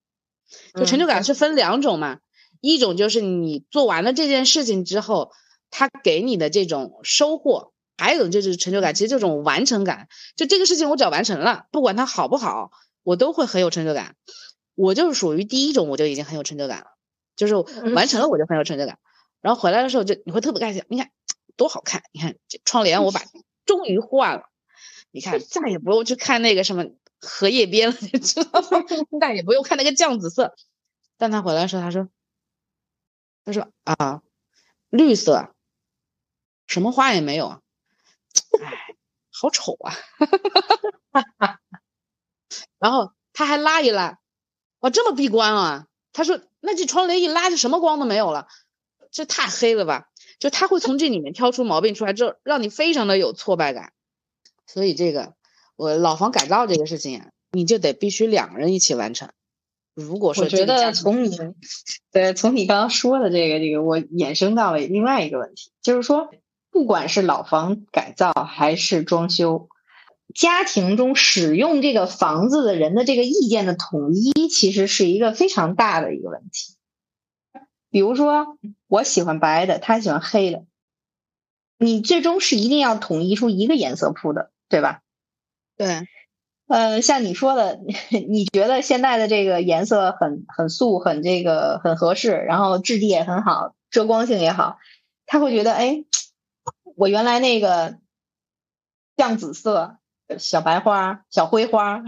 [0.74, 2.20] 就成就感是分两种嘛，
[2.67, 5.33] 一种就是你做完了这件事情之后，
[5.71, 12.71] 他给你的这种收获，还有就是成就感，其实这种完成感，就这个事情我只要完成了，不管它好不好。
[13.03, 14.17] 我都会很有成就感，
[14.75, 16.87] 我就是属于第一种，我就已经很有成就感了，
[17.37, 17.55] 就是
[17.95, 18.99] 完成了我就很有成就感，
[19.41, 21.12] 然后回来的时候就你会特别开心，你看
[21.57, 23.23] 多好看，你看这窗帘我把
[23.64, 24.43] 终于换了，
[25.12, 26.87] 你看再也不用去看那个什么
[27.21, 28.83] 荷叶边了，你知道吗？
[29.21, 30.57] 再也不用看那个酱紫色，
[31.17, 32.09] 但他回来的时候他说，
[33.47, 34.22] 他说啊，
[34.90, 35.55] 绿色，
[36.66, 37.62] 什么花也没有，
[38.61, 38.97] 哎，
[39.30, 39.94] 好丑啊。
[42.78, 44.18] 然后他还拉一拉，
[44.80, 45.86] 哇，这么闭关啊？
[46.12, 48.49] 他说：“那这窗帘一拉，就什么光都没有了，
[49.12, 50.09] 这太黑了吧？”
[50.40, 53.92] 就他会从这里面挑出毛病出来，之后让你非常的有挫败感。
[54.66, 55.34] 所以这个
[55.76, 59.30] 我老房改造这个事情啊，你就得必须两个人一起完成。
[59.97, 61.30] 如果说我觉得从你
[62.12, 66.28] 对从你刚刚说的这个这个，我衍生到了另外一个问题，就是说，
[66.70, 69.70] 不管是老房改造还是装修。
[70.34, 76.76] 家庭中使用这个房子的人的这个意见的统一，其实是一个非常大的一个问题。
[77.88, 80.66] 比如说，我喜欢白的，他喜欢黑的，
[81.78, 85.01] 你最终是一定要统一出一个颜色铺的，对吧？
[85.78, 86.07] 对。
[86.69, 87.79] 呃，像你说的，
[88.29, 94.79] 你觉得现在的这个颜色很很素，很这个很合适，然后质地也很好，遮光性也好，
[95.27, 96.05] 他会觉得，哎，
[96.97, 97.99] 我原来那个
[99.17, 99.99] 酱紫色。
[100.41, 102.03] 小白花、小灰花，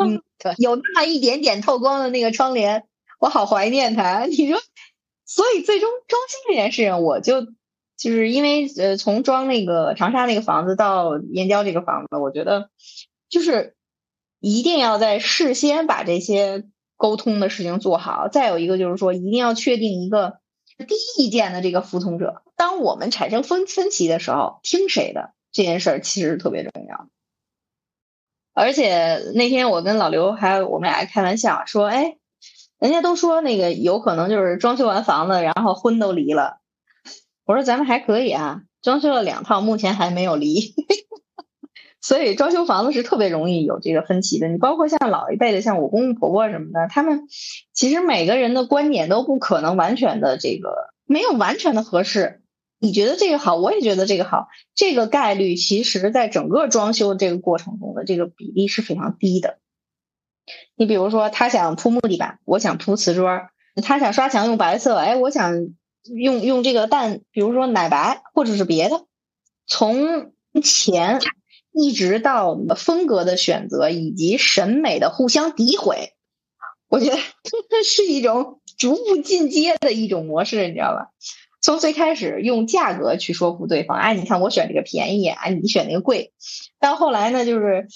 [0.00, 0.20] 嗯，
[0.58, 2.88] 有那么一点点透光的那个窗帘，
[3.20, 4.24] 我好怀念它。
[4.26, 4.60] 你说，
[5.24, 7.42] 所以最终装修这件事情，我就
[7.96, 12.68] 就是因为呃，从装那个长沙那个房子到燕郊这个房子，我觉得
[13.28, 13.76] 就是
[14.40, 16.64] 一定要在事先把这些
[16.96, 18.28] 沟通的事情做好。
[18.28, 20.38] 再有一个就是说，一定要确定一个
[20.86, 22.42] 第一意见的这个服从者。
[22.56, 25.32] 当我们产生分分歧的时候，听谁的？
[25.50, 27.08] 这件事儿其实特别重要，
[28.52, 32.18] 而且那天我跟老刘还有我们俩开玩笑说：“哎，
[32.78, 36.58] 人家都说那个有可能就是装修完房子，然后婚都离了。”
[37.46, 40.74] 我说：“咱们还可以啊，装修了两套，目前还没有离。”
[42.00, 44.48] 所以装修房子是特别容易有这个分歧的。
[44.48, 47.28] 你包括像老一辈的，像我公公婆婆什么的，他们
[47.72, 52.42] 其实每个人的观点都不可能完全的这个没有完全的合适。
[52.80, 54.46] 你觉得这个好，我也觉得这个好，
[54.76, 59.58] 这个概率其实在整个装修这个过程中的这个比例是非常低的。
[60.76, 63.48] 你比如说，他想铺木地板，我想铺瓷砖；
[63.82, 65.74] 他想刷墙用白色，哎，我想
[66.04, 69.04] 用用这个淡，比如说奶白或者是别的。
[69.66, 70.32] 从
[70.62, 71.18] 钱
[71.80, 76.12] 一直到风格的选择以及审美的互相诋毁，
[76.88, 77.16] 我觉得
[77.70, 81.12] 这是一种逐步进阶的一种模式，你知道吧？
[81.60, 86.32] 从最开始用价格去说服对方，哎，你看我选这个便宜，哎，你选那个贵，
[86.80, 87.86] 到后来呢，就是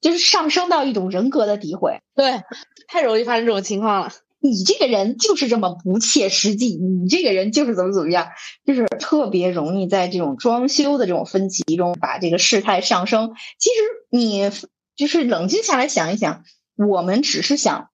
[0.00, 2.42] 就是上升到一种人格的诋毁，对，
[2.88, 4.10] 太容易发生这种情况了。
[4.42, 8.28] 你这个人就是这么不切实际，你这个人就是怎么怎么样，
[8.66, 13.34] 就是特别容易在这种装修的这种分歧中把这个事态上升。
[13.58, 13.76] 其实
[14.10, 14.50] 你
[14.96, 16.42] 就是冷静下来想一想，
[16.76, 17.88] 我们只是想。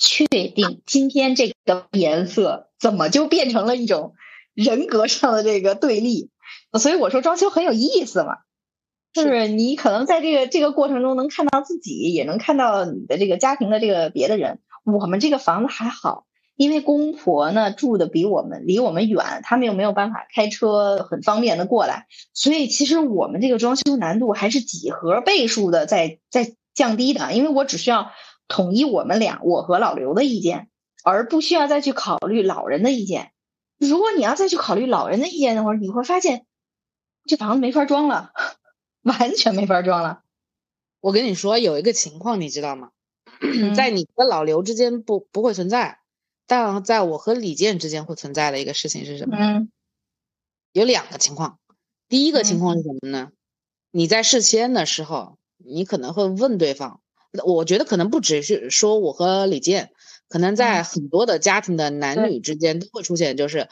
[0.00, 4.14] 确定今天这个颜色怎么就变成了一种
[4.54, 6.30] 人格上的这个对立？
[6.78, 8.36] 所以我说装修很有意思嘛，
[9.12, 14.60] 就是你可能在这个这个过程中能看到自己，也能看到你的这个家庭的这个别的人。
[14.92, 16.26] 我们这个房子还好，
[16.56, 28.10] 因为公婆呢住的比我们离我们远，他们又没有办法开车很方便的过来，所以其实我们这个装修难度还是几何倍数的在在降低的，因为我只需要。
[28.50, 30.70] 统一我们俩，我和老刘的意见，
[31.04, 33.32] 而不需要再去考虑老人的意见。
[33.76, 36.46] 如果你要再去考虑老人的意见的话，你会发现
[37.26, 38.32] 这房子没法装了，
[39.04, 40.22] 完全没法装了。
[41.00, 42.88] 我跟你说有一个情况，你知道吗？
[43.74, 46.00] 在你和老刘之间不不会存在，
[46.46, 49.36] 但在我和李健之间会存在的一个事情是什么？
[49.38, 49.70] 嗯，
[50.72, 51.58] 有两个情况。
[52.08, 53.30] 第一个情况是什么呢？
[53.90, 57.00] 你在事先的时候，你可能会问对方，
[57.44, 59.92] 我觉得可能不只是说我和李健，
[60.28, 63.68] 可能在很多的家庭的男女之间都会出现，就是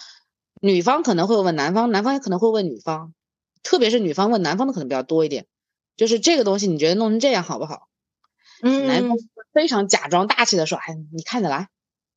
[0.60, 3.14] 女方可能会问男方，男方也可能会问女方，
[3.62, 5.46] 特别是女方问男方的可能比较多一点，
[5.96, 7.88] 就是这个东西你觉得弄成这样好不好？
[8.62, 9.18] 嗯，男方
[9.56, 11.70] 非常假装大气的说：“哎，你看着来，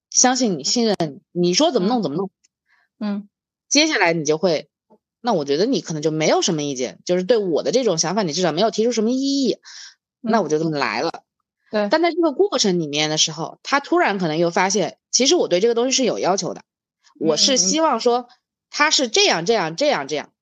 [0.10, 0.98] 相信你，信任
[1.32, 2.30] 你，你说怎么弄怎么弄。”
[3.00, 3.30] 嗯，
[3.70, 4.68] 接下来你就会，
[5.22, 9.58] 那我觉得你可能就没有什么意见，就是对我的这种想法，你至少没有提出什么异议，
[10.20, 11.24] 那我就这么来了。
[11.72, 16.64] 对，但在这个过程里面的时候，他突然可能又发现，其实我对这个东西是有要求的，
[17.22, 18.28] 我是希望说
[18.70, 20.34] 他是这样这样这样这样，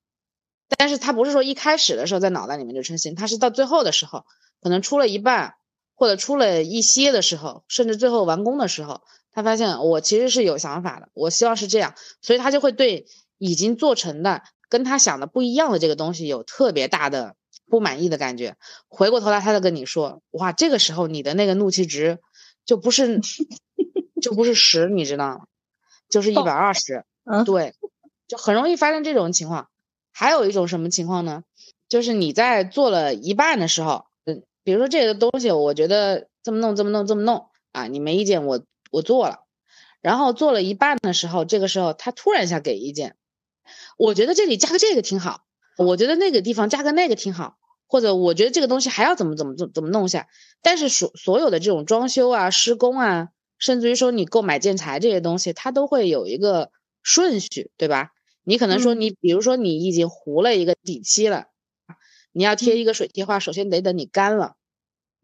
[0.68, 4.26] 但是他不是说一开始的时候在脑袋里面就成型，他是到最后的时候，
[4.64, 5.54] 可能出了一半。
[6.00, 13.08] 或者出了一些的时候，甚至最后完工的时候，他发现我其实是有想法的，我希望是这样，所以他就会对
[13.40, 17.36] 已经做成的跟他想的不一样的这个东西有特别大的
[17.68, 18.58] 不满意的感觉。
[18.88, 22.20] 回过头来，他再跟你说：“哇，这个时候你的那个怒气值
[22.64, 23.20] 就不是
[24.22, 25.46] 就不是十，你知道吗？
[26.10, 27.74] 就是一百二十。”嗯，对，
[28.28, 29.68] 就很容易发生这种情况。
[30.12, 31.44] 还有一种什么情况呢？
[31.90, 34.06] 就是你在做了一半的时候。
[34.68, 39.46] 比如说这个东西，我觉得这么弄，这么弄，这么弄啊，你没意见，我我做了，
[40.02, 43.16] 然后做了一半的时候，这个时候他突然一下给意见，
[43.98, 45.46] 我觉得这里加个这个挺好，
[45.78, 47.56] 我觉得那个地方加个那个挺好，
[47.88, 50.28] 或者我觉得这个东西还要怎么怎么怎怎么弄一下。
[50.62, 58.10] 但是所所有的这种装修啊、施工啊，甚至于说你购买建材这些东西，它都会有一个顺序，对吧？
[58.44, 61.46] 你可能说你，比如说你已经糊了一个底漆了。
[62.34, 64.57] 你要贴一个水贴画，首先得等你干了，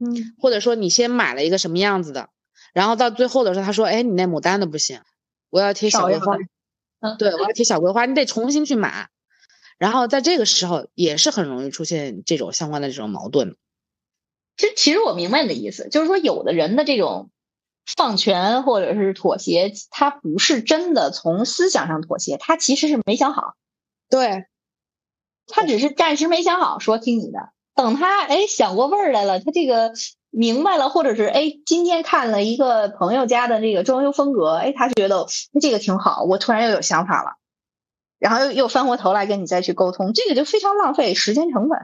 [0.03, 2.29] 嗯，或者说你先买了一个什么样子的，
[2.73, 5.01] 然后到最后的时候，他说，哎，你那牡丹的不行，
[5.49, 6.37] 我要贴小桂花，
[6.99, 9.09] 嗯，对，我要贴小桂花，你得重新去买，
[9.77, 13.55] 然后在这个时候也是很容易出现这种相关的这种矛盾。
[14.57, 17.29] 其实，其实我明白你的意思，就是说，有的人的这种
[17.95, 23.55] 放权或者是妥协，他不是真的从思想上妥协，他其实是没想好，
[24.09, 24.45] 对。
[25.45, 27.52] 他只是暂时没想好，说听你的。
[27.75, 29.93] 等他哎想过味儿来了，他这个
[30.29, 35.25] 明白了，或者是哎今天看了一个朋友家的这个装修风格，哎他觉得
[35.61, 37.37] 这个挺好，我突然又有想法了，
[38.19, 41.79] 然后又又翻过头来跟你再去沟通，这个就非常浪费时间成本。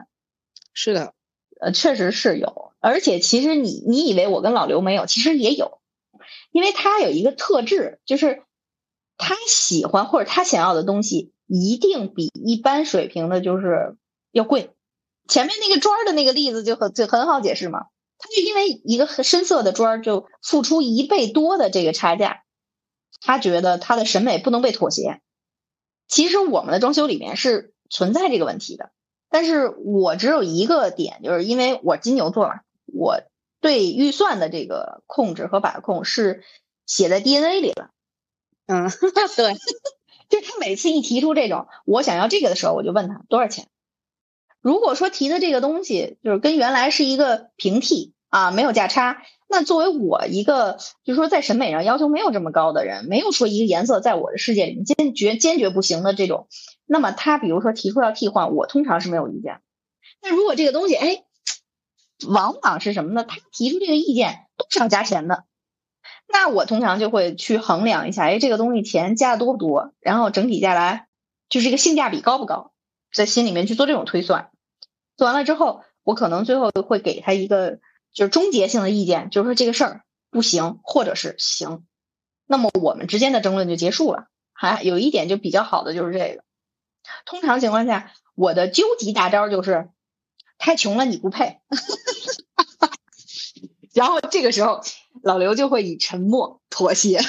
[0.74, 1.14] 是的，
[1.60, 5.80] 呃，确实是有，而且其实你你以为我跟老刘没有，其实也有，
[6.52, 8.44] 因为他有一个特质，就是
[9.18, 11.32] 他喜欢或者他想要的东西。
[11.52, 13.98] 一定比一般水平的就是
[14.32, 14.70] 要贵。
[15.30, 17.86] 前面那个砖的那个例子就很就很好解释嘛，
[18.18, 22.44] 他就因为一个深色的砖就付出一倍多的这个差价，
[23.22, 25.22] 他觉得他的审美不能被妥协。
[26.08, 28.92] 其实我们的装修里面是存在这个问题的，
[29.30, 33.22] 但是我只有一个点，就是因为我金牛座嘛，我
[33.62, 36.44] 对预算的这个控制和把控是
[36.88, 37.92] 写在 DNA 里了。
[38.66, 38.90] 嗯，
[39.38, 39.56] 对。
[40.30, 43.68] 就是他每次一提出这种我想要这个的时候，我就问他多少钱。
[44.62, 56.48] 如果说提的这个东西就是跟原来是一个平替啊，没有价差，那作为我一个就是说在审美上要求没有这么高的人，没有说一个颜色在我的世界里坚决坚决不行的这种，
[56.86, 59.62] 那么他比如说提出要替换，我通常是没有意见。
[60.22, 61.24] 那如果这个东西哎，
[62.28, 63.24] 往往是什么呢？
[63.24, 65.46] 他提出这个意见都是要加钱的。
[66.32, 71.08] 那我通常就会去衡量一下，哎，这个东西钱加的多不多，然后整体下来
[71.50, 72.72] 就是一个性价比高不高，
[73.14, 74.52] 在心里面去做这种推算。
[75.18, 77.80] 做完了之后，我可能最后会给他一个
[78.14, 81.86] 就是终结性的意见，就是说这个事儿不行，或者是行。
[82.46, 84.28] 那么我们之间的争论就结束了。
[84.54, 86.44] 还有一点就比较好的就是这个，
[87.26, 89.90] 通常情况下，我的究极大招就是
[90.58, 91.60] 太穷了你不配。
[93.94, 94.82] 然后这个时候。
[95.22, 97.20] 老刘就会以沉默妥协，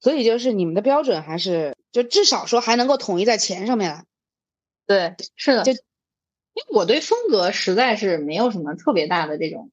[0.00, 4.06] 所以就是你们的标准还是就至少说还能够统一在钱上面。
[4.86, 9.70] 对，是的，就因为我对风格实在是没有什么特别大的这种，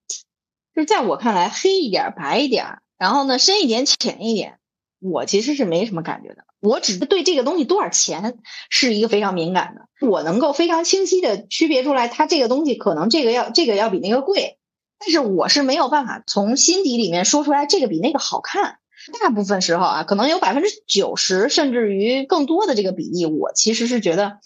[0.75, 4.59] 就是在我看来黑一点白一点，然后呢深一点浅一点，
[4.99, 6.43] 我其实是没什么感觉的。
[6.59, 14.57] 我只是对这个东西多少钱是一个非常敏感的，我能够非常清晰的区别出来，它这个东西可能这个要这个要比那个贵。
[14.99, 18.79] 但是我是没有办法从心底里面说出来这个比那个好看，
[19.21, 24.39] 大部分时候啊，可能有百分之九十甚至于更多的这个比例，我其实是觉得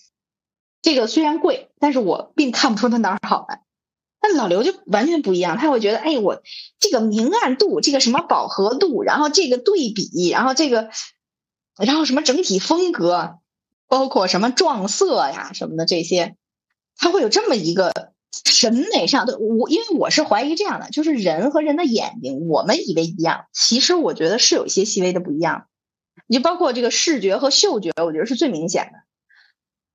[0.81, 3.63] 这个虽然贵，但是我并看不出它哪儿好来。
[4.23, 6.43] 但老刘就完全不一样，他会觉得，哎，我
[6.79, 10.91] 这个明暗度，这个什么饱和度，然后这个对比，然后这个，
[11.75, 13.39] 然后什么整体风格，
[13.87, 16.35] 包括什么撞色呀什么的这些，
[16.97, 25.67] 他会有这么一个审美上的我，因为我是怀疑这样的，就是人和人的眼睛，我们以为一样，其实我觉得是有一些细微的不一样，
[26.27, 28.99] 你就包括这个视觉和嗅觉，我觉得是最明显的。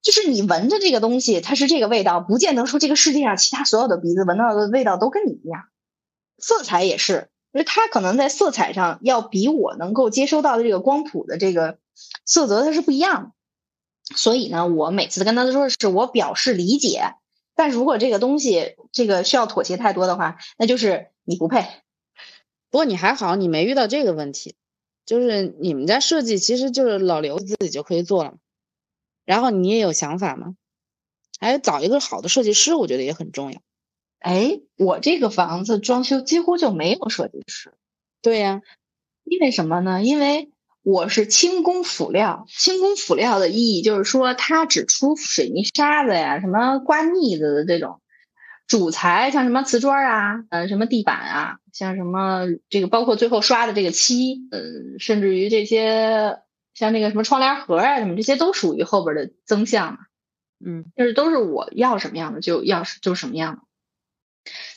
[0.02, 5.64] 就是你闻着这个东西，它是这个味道，不见得说这个世界上其他所有的鼻子闻到的味道都跟你一样。
[6.38, 11.78] 色彩也是，因为它可能在色彩上要比我能够接收到的这个光谱的这个
[12.24, 14.16] 色泽它是不一样的。
[14.16, 17.14] 所以呢，我每次跟他说的是我表示理解，
[17.56, 21.66] 但如果这个东西这个需要妥协太多的话，那就是你不配。
[22.70, 24.54] 不过你还好，你没遇到这个问题，
[25.04, 28.34] 就是你们家设计其实就是老刘自己就可以做了。
[29.24, 30.54] 然后你也有想法吗？
[31.40, 33.60] 还找一个好的设计师，我觉得也很重要。
[34.18, 37.74] 哎，我这个房子装修几乎就没有设计师。
[38.22, 38.62] 对呀，
[39.24, 40.02] 因为什么呢？
[40.02, 40.50] 因为
[40.86, 42.46] 我是轻工辅料。
[42.48, 48.00] 轻工辅料的意义就是说，它只出水泥沙子呀，什么刮腻子的这种
[48.68, 56.38] 主材，像什么瓷砖啊，呃，什么地板啊，像什么这个，包括最后刷的这个漆，嗯，甚至于这些。
[56.72, 59.98] 像那个什么窗帘盒啊，什么这些都属于后边的增项嘛，
[60.62, 63.62] 嗯，就是都是我要什么样的就要就是什么样的，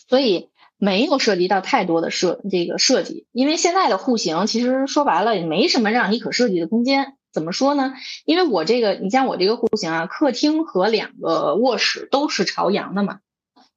[0.08, 0.50] 所以
[0.80, 7.18] 没有涉及到太多的设这个设计，因为现在的户型其实说白了也没什么让你可设计的空间。
[7.32, 7.94] 怎么说呢？
[8.26, 13.20] 因为我这个，你像我这个户型啊，客厅和两个卧室都是朝阳的嘛，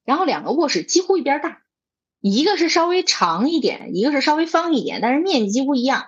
[0.07, 1.59] 然后两个卧室几乎一边大，
[2.20, 6.07] 一个是稍微长一点，一个是稍微方一点，但是面积几乎一样。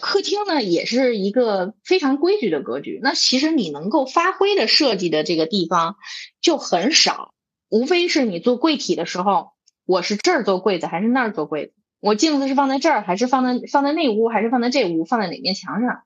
[0.00, 3.00] 客厅呢，也是一个非常规矩的格局。
[3.02, 5.96] 那其实你能够发挥的设计的这个地方
[6.40, 7.34] 就很少，
[7.68, 9.51] 无非是你做柜体的时候，
[9.84, 11.72] 我是这儿做柜子还是那儿做柜子？
[12.00, 15.04] 我镜子是放在这儿还是放在放在那屋还是放在这屋？
[15.04, 16.02] 放在哪面墙上？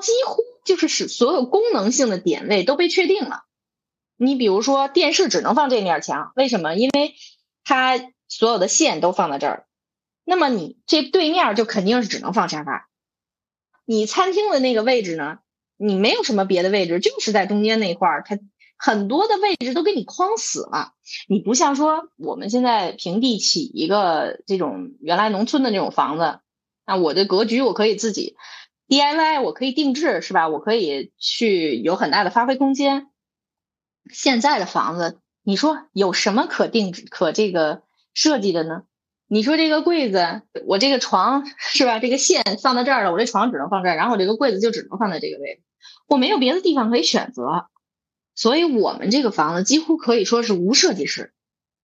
[0.00, 3.42] 几乎就是使所有功能性的点位都被确定了。
[4.16, 6.74] 你比如说电视只能放这面墙，为什么？
[6.74, 7.14] 因为
[7.64, 7.98] 它
[8.28, 9.66] 所有的线都放在这儿。
[10.24, 12.88] 那么你这对面就肯定是只能放沙发。
[13.84, 15.38] 你餐厅的那个位置呢？
[15.76, 18.38] 你没有什么别的位置，就是在中间那块儿，它
[18.82, 20.92] 很多的位置都给你框死了。
[21.28, 26.40] 你不像说我们现在平地起一个这种原来农村的那种房子，
[26.86, 28.36] 那我的格局我可以自己
[28.88, 30.48] DIY，我可以定制，是吧？
[30.48, 33.08] 我可以去有很大的发挥空间。
[34.10, 37.82] 现在的房子，你说有什么可定制、可这个
[38.14, 38.84] 设计的呢？
[39.28, 41.98] 你说这个柜子，我这个床是吧？
[41.98, 45.62] 这个线放到这儿了，我这床只能放这儿，然后我这个柜子就只能放在这个位置，
[46.08, 47.66] 我没有别的地方可以选择，
[48.34, 51.32] 所以我们这个房子几乎可以说是无设计师，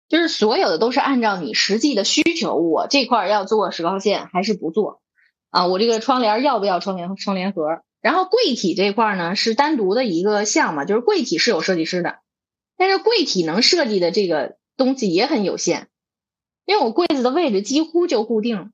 [0.08, 5.00] 就是所有的都是按照你实际的需求，我这块要做石膏线还是不做
[5.50, 5.66] 啊？
[5.66, 7.82] 我这个窗帘要不要窗帘窗帘盒？
[8.00, 12.18] 然后柜体这块呢是单独的一个项目，就是柜体是有设计师的，
[12.76, 15.88] 但是柜体能设计的这个东西也很有限。
[16.66, 18.72] 因为我柜子的位置几乎就固定，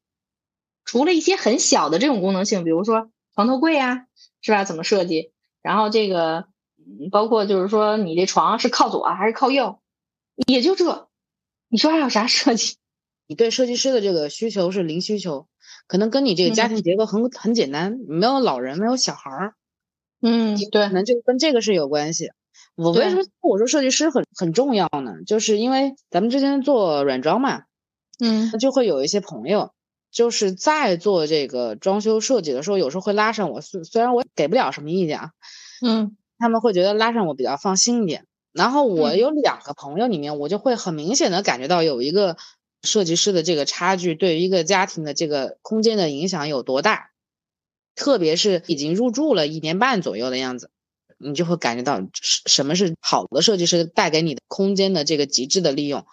[0.85, 4.07] 除了一些很小的这种功能性，比如说床头柜呀，
[4.43, 4.65] 是吧？
[4.65, 5.33] 怎么设计？
[5.63, 6.47] 然后这个
[7.11, 9.81] 包括就是说你这床是靠左还是靠右，
[10.47, 11.09] 也就这。
[11.69, 12.77] 你说还有啥设计？
[13.27, 15.47] 你对设计师的这个需求是零需求，
[15.87, 19.55] 可能跟你这个家庭结构很很简单，没有老人，没有小孩儿，
[20.21, 22.31] 嗯，对，可能就跟这个是有关系。
[22.75, 25.23] 我为什么我说设计师很很重要呢？
[25.27, 27.65] 就是因为咱们之前做软装嘛。
[28.25, 29.73] 嗯，就会有一些朋友，
[30.13, 33.61] 就是在做这个装修设计的时候，有时候会拉上我。
[33.61, 35.31] 虽虽然我给不了什么意见啊，
[35.85, 38.27] 嗯，他们会觉得拉上我比较放心一点。
[38.53, 42.37] 然后我有两个朋友里面，我就会很明显的感觉到有一个
[42.83, 47.11] 设计师的这个差距，对于一个家庭的这个空间的影响有多大。
[47.95, 50.71] 特别是已经入住了一年半左右的样子，
[51.19, 56.05] 你就会感觉到什什么是好的设计师带给你的空间的这个极致的利用。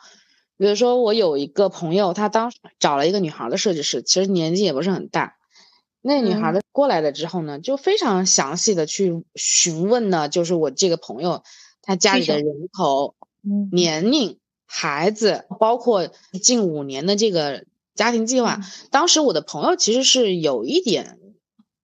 [0.58, 5.39] 比如说，我有一个朋友，他当时找了一个女孩的设计师，其实年纪也不是很大。
[6.02, 11.44] 那女孩的过来了之后呢，就非常详细的去询问呢，就是我这个朋友
[11.82, 13.16] 他家里的人口、
[13.72, 16.08] 年龄、孩子，包括
[16.42, 18.60] 近五年的这个家庭计划。
[18.92, 21.18] 当时我的朋友其实是有一点，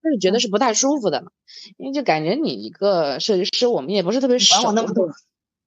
[0.04, 1.32] 就是觉得是不太舒服的嘛，
[1.78, 4.56] 因为就感觉你一个设计师，我们也不是特别熟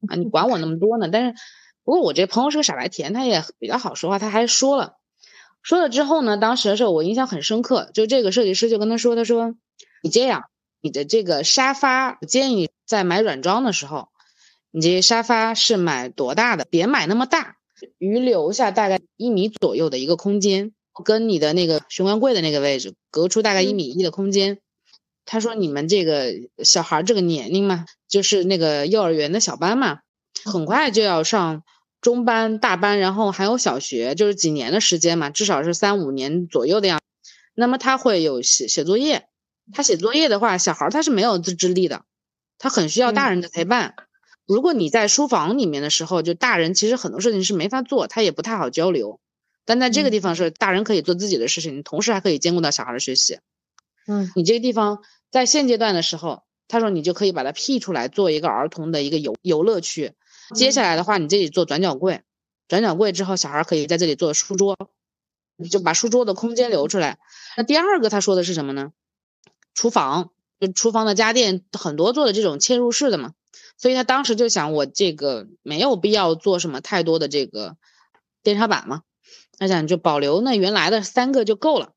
[0.08, 1.34] 啊，你管我那么多呢，但是。
[1.84, 4.97] 不过我这朋友是个傻白甜，他也比较好说话，他还说了，
[5.68, 9.54] 说了之后呢，当时的时候我印象很深刻，就这个设计师就跟他说，他说
[10.02, 10.44] 你这样，
[10.80, 14.08] 你的这个沙发，建议在买软装的时候，
[14.70, 16.64] 你这沙发是买多大的？
[16.64, 17.56] 别买那么大，
[17.98, 20.72] 余留下大概一米左右的一个空间，
[21.04, 24.60] 跟你的那个玄关柜的那个位置隔出大概一米一的空间。
[25.26, 26.32] 他说你们这个
[26.64, 29.98] 小孩这个年龄嘛，就是那个幼儿园的小班嘛，
[30.46, 31.62] 很快就要上。
[32.00, 37.32] 中班、大班，然后还有小学，就是几年的时间嘛，至少是三五年左右的样子。
[37.54, 39.26] 那么他会有写写作业，
[39.72, 42.04] 他写作业的话，小孩他是没有自制力的，
[42.58, 43.94] 他很需要大人的陪伴。
[44.46, 49.20] 如果你在书房里面的时候，就大人其实很多事情是没法做，他也不太好交流。
[49.66, 53.40] 但在这个地方是大人可以做自己的事情，同时还可以兼顾到小孩的学习。
[54.06, 60.12] 嗯，你这个地方在现阶段的时候，他说你就可以把它辟出来，做一个儿童的一个游游乐区。
[60.54, 62.22] 接下来的话，你自己做转角柜，
[62.68, 64.76] 转角柜之后，小孩可以在这里做书桌，
[65.56, 67.18] 你就把书桌的空间留出来。
[67.56, 68.92] 那第二个他说的是什么呢？
[69.74, 73.34] 厨房，就厨房的家电很多做的这种嵌入式的嘛，
[73.76, 77.76] 所以他当时就想，我这个没有必要做什么太多的这个
[78.42, 79.02] 电插板嘛，
[79.58, 81.92] 他想就保留那原来的三个就够了。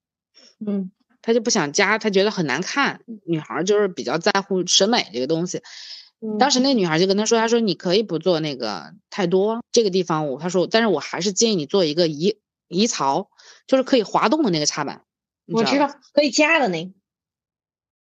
[0.66, 0.92] 嗯，
[1.22, 5.62] 他就不想加，他觉得很难看，女孩就是比较在乎审美这个东西。
[6.40, 13.32] 当时那女孩就跟他说：“他说你可以不做那个太多这个地方，我他说，但是我还是建议你做一个移移槽，
[13.66, 15.04] 就是可以滑动的那个插板。
[15.48, 16.94] 我知道可以加的那，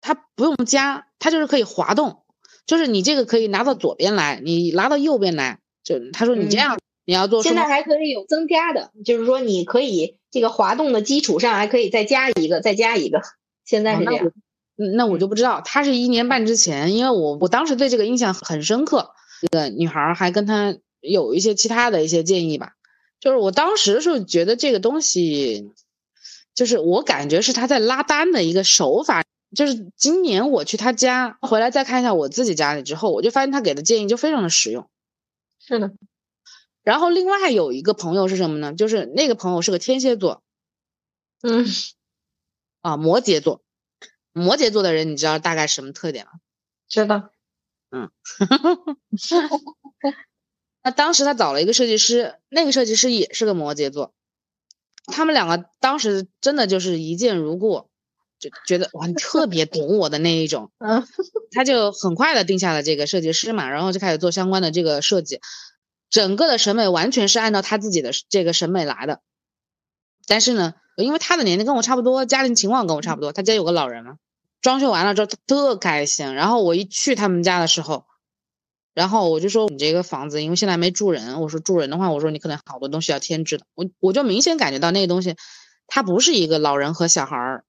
[0.00, 2.22] 它不用加，它就是可以滑动，
[2.64, 7.42] 就是你这个可以拿到左边来，你拿到右边来，就他说你这样你要做。
[7.42, 13.20] 现在还可以有增加的，就是说你可以这个滑动的基础上还可以再加一个，再加一个。
[13.66, 14.32] 现在是这样。”嗯，
[14.76, 19.12] 那我就不知道，他是一年半之前，因为我我当时对这个印象很深刻。
[19.40, 22.72] 这个女孩还跟他有一些其他的一些建议吧，
[23.20, 25.72] 就是我当时是觉得这个东西，
[26.54, 29.24] 就是我感觉是他在拉单的一个手法。
[29.54, 34.88] 就是今年我去他家回来再看一下我自己家里之后，我就发现他给的建议就非常的实用。
[35.60, 35.92] 是的。
[36.82, 38.72] 然后另外有一个朋友是什么呢？
[38.74, 40.42] 就是那个朋友是个天蝎座，
[41.42, 41.64] 嗯，
[42.80, 43.62] 啊，摩羯座。
[44.36, 46.32] 摩羯座的人，你知道大概什么特点吗？
[46.88, 47.30] 知道，
[47.90, 48.10] 嗯，
[50.82, 54.12] 那当时他找了一个设计师，那个设计师也是个摩羯座，
[55.06, 57.88] 他们两个当时真的就是一见如故，
[58.38, 61.02] 就觉得哇，你特别懂我的那一种，嗯，
[61.50, 65.40] 他就很快的定下了这个设计师嘛，然后就开始做相关的这个设计，
[66.10, 69.22] 整个的审美完全是按照他自己的这个审美来的，
[70.26, 74.18] 但是呢，因为他的年龄跟我差不多，家庭情况跟我差不多，他家有个老人嘛。
[74.60, 76.34] 装修完了之后，特开心。
[76.34, 78.04] 然后我一去他们家的时候，
[78.94, 83.66] 然后我就说：“你这个房子，因为现在没住人，我说住人的话，我说你可能好多东西要添置的。
[83.74, 85.36] 我我就明显感觉到那个东西，
[85.86, 87.64] 它不是一个老人和小孩儿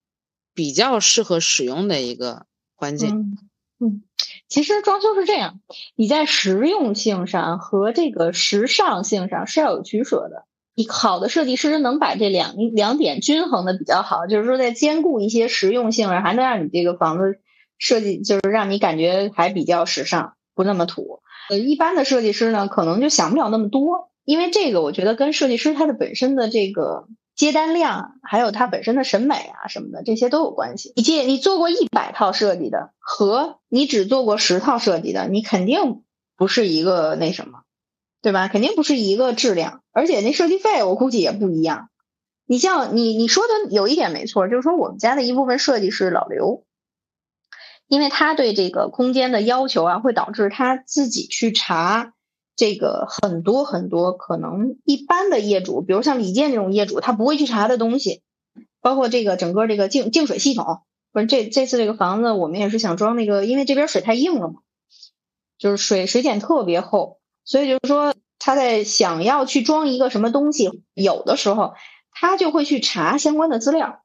[0.54, 3.38] 比较适合使用的一个环境。
[3.80, 4.04] 嗯，
[4.48, 5.60] 其实装修是这样，
[5.96, 10.46] 你在实用性上和这个时尚性上是要有取舍的。”
[10.80, 17.40] 你好的设计师能把这两两点均衡的比较好，就是说在兼顾一些实用性，还能让你这个房子
[17.80, 21.22] 设计就是让你感觉还比较时尚，不那么土。
[21.50, 30.94] 呃，一般的设计师呢，可能就想不了那么多，因为这个我觉得跟设计师他的本身的这个接单量，还有他本身的审美啊什么的这些都有关系。
[30.96, 36.04] 你接你做过一百套设计的，和你只做过十套设计的，你肯定
[36.38, 37.62] 不是一个那什么。
[38.20, 38.50] 对吧？
[38.50, 41.89] 肯定不是一个质量，而且那设计费我估计也不一样。
[42.45, 46.66] 你像你你说的有一点没错，就是说我们家的一部分设计是老刘，
[47.88, 52.14] 因为他对这个空间的要求啊，会导致他自己去查
[52.56, 58.22] 这个很多很多可能一般的业主，比如像李健这种业主，他不会去查的东西，
[58.82, 60.82] 包括这个整个这个净净水系统。
[61.12, 64.60] 不是这这次这个房子，我们也是想装那个，因为这边水太硬了嘛，
[65.58, 67.20] 就是水水碱特别厚。
[67.43, 71.74] 所以就是说，他在想要去装一个什么东西，有的时候
[72.12, 74.04] 他就会去查相关的资料，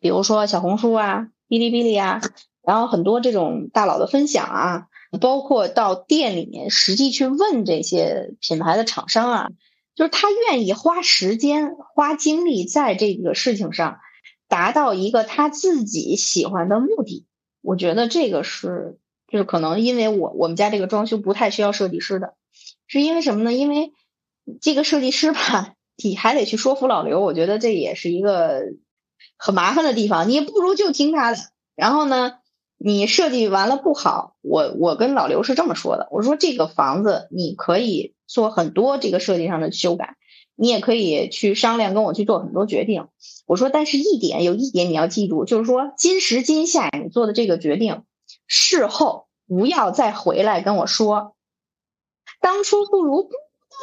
[0.00, 2.20] 比如说小红书啊、哔哩哔哩啊，
[2.62, 4.86] 然后很多这种大佬的分享啊，
[5.20, 9.50] 包括到店里面实际去问这些品牌的厂商啊，
[9.94, 13.98] 就是他愿意花时间、花精力在这个事情上，
[14.48, 17.26] 达到一个他自己喜欢的目的。
[17.60, 22.34] 我觉得这个是，就是可能因为我我们家这个装修不太需要设计师的。
[22.86, 23.52] 是因为什么呢？
[23.52, 23.92] 因为
[24.60, 28.62] 这个设计师吧，你还得去说服老刘，我觉得这也是一个
[29.36, 30.28] 很麻烦的地方。
[30.28, 31.38] 你也不如就听他的。
[31.74, 32.34] 然后呢，
[32.76, 40.16] 你设计完了不好，我我跟老刘是这么说的，我说这个房子你可以做很多这个设计上的修改，
[40.54, 43.08] 你也可以去商量，跟我去做很多决定。
[43.46, 48.02] 我说，但是一点有一点你要记住，就是说今时今下你做的这个决定，
[48.46, 51.33] 事后不要再回来跟我说，
[52.44, 53.30] 当初不如不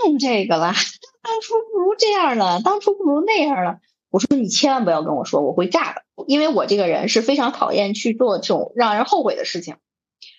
[0.05, 0.75] 弄这个了，
[1.23, 3.79] 当初不如这样了，当初不如那样了。
[4.11, 9.77] 我说你千万不要跟我说，我会炸的，因为我这个人是非常讨厌去做这种让人后悔的事情。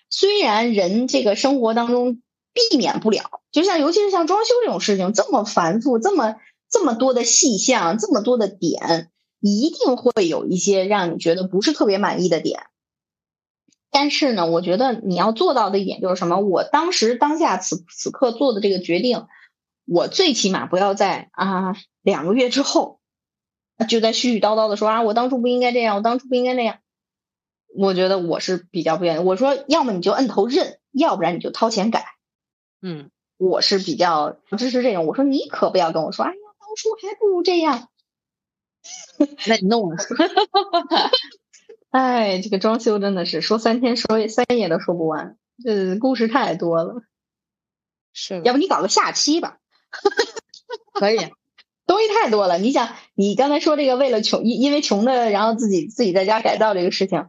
[0.09, 2.21] 虽然人这个生活当中
[2.53, 6.37] 避免不了，就像尤其是像装修这种事情这么繁复，这么
[6.69, 9.09] 这么多的细项，这么多的点，
[9.41, 12.67] 一定会有一些让你觉得不是特别满意的点。
[13.93, 16.39] 但是呢，我觉得你要做到的一点就是什么？
[16.39, 19.27] 我当时当下此此刻做的这个决定，
[19.85, 22.99] 我最起码不要在啊两个月之后。
[23.89, 26.77] 就在絮絮叨叨的说啊，我当初不应该这样，我当初不应该那样。
[27.75, 29.19] 我觉得我是比较不愿意。
[29.19, 32.05] 我说，要么你就摁头认，要不然你就掏钱改。
[32.81, 35.07] 嗯，我是比较支持这种。
[35.07, 37.89] 我说你可不要跟我说，哎呀，当初还不如这样。
[39.47, 39.97] 那你弄了。
[41.93, 47.03] 哎，这个装修真的是说三天说三夜都说不完，这故事太多了。
[48.13, 49.59] 是，要不你搞个下期吧？
[50.99, 51.19] 可以。
[51.85, 57.27] 东西太多了，你想，你刚才说这个为了穷，因因为穷的，然后自己自己在家改造这个事情，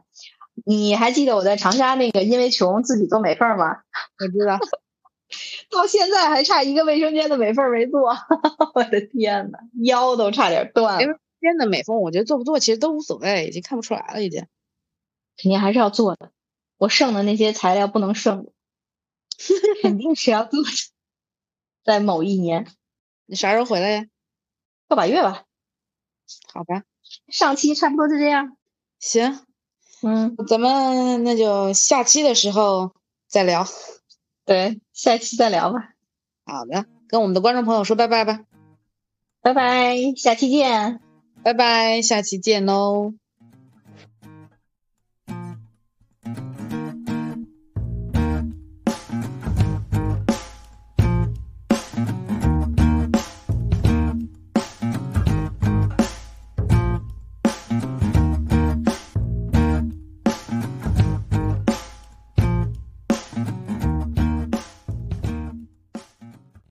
[0.64, 3.66] 你还记得我在长沙那个因为穷自己做美缝吗？
[4.18, 4.58] 我知道，
[5.70, 8.16] 到现在还差一个卫生间的美缝没做，
[8.74, 10.98] 我的天呐，腰都差点断了。
[11.00, 14.46] 卫生间的美缝，我觉得做不做其实都无所谓，已经看不出来了，已经。
[15.36, 16.30] 肯定还是要做的，
[16.78, 18.46] 我剩的那些材料不能剩，
[19.82, 20.68] 肯定是要做的，
[21.84, 22.66] 在某一年。
[23.26, 24.06] 你啥时候回来呀？
[24.88, 25.44] 个把月吧，
[26.52, 26.82] 好吧，
[27.28, 28.56] 上期差不多就这样。
[28.98, 29.46] 行，
[30.02, 32.94] 嗯，咱们那就下期的时候
[33.26, 33.66] 再聊。
[34.44, 35.94] 对，下期再聊吧。
[36.44, 38.44] 好的，跟我们的观众朋友说拜拜吧。
[39.40, 41.00] 拜拜，下期见。
[41.42, 43.14] 拜拜，下期见喽。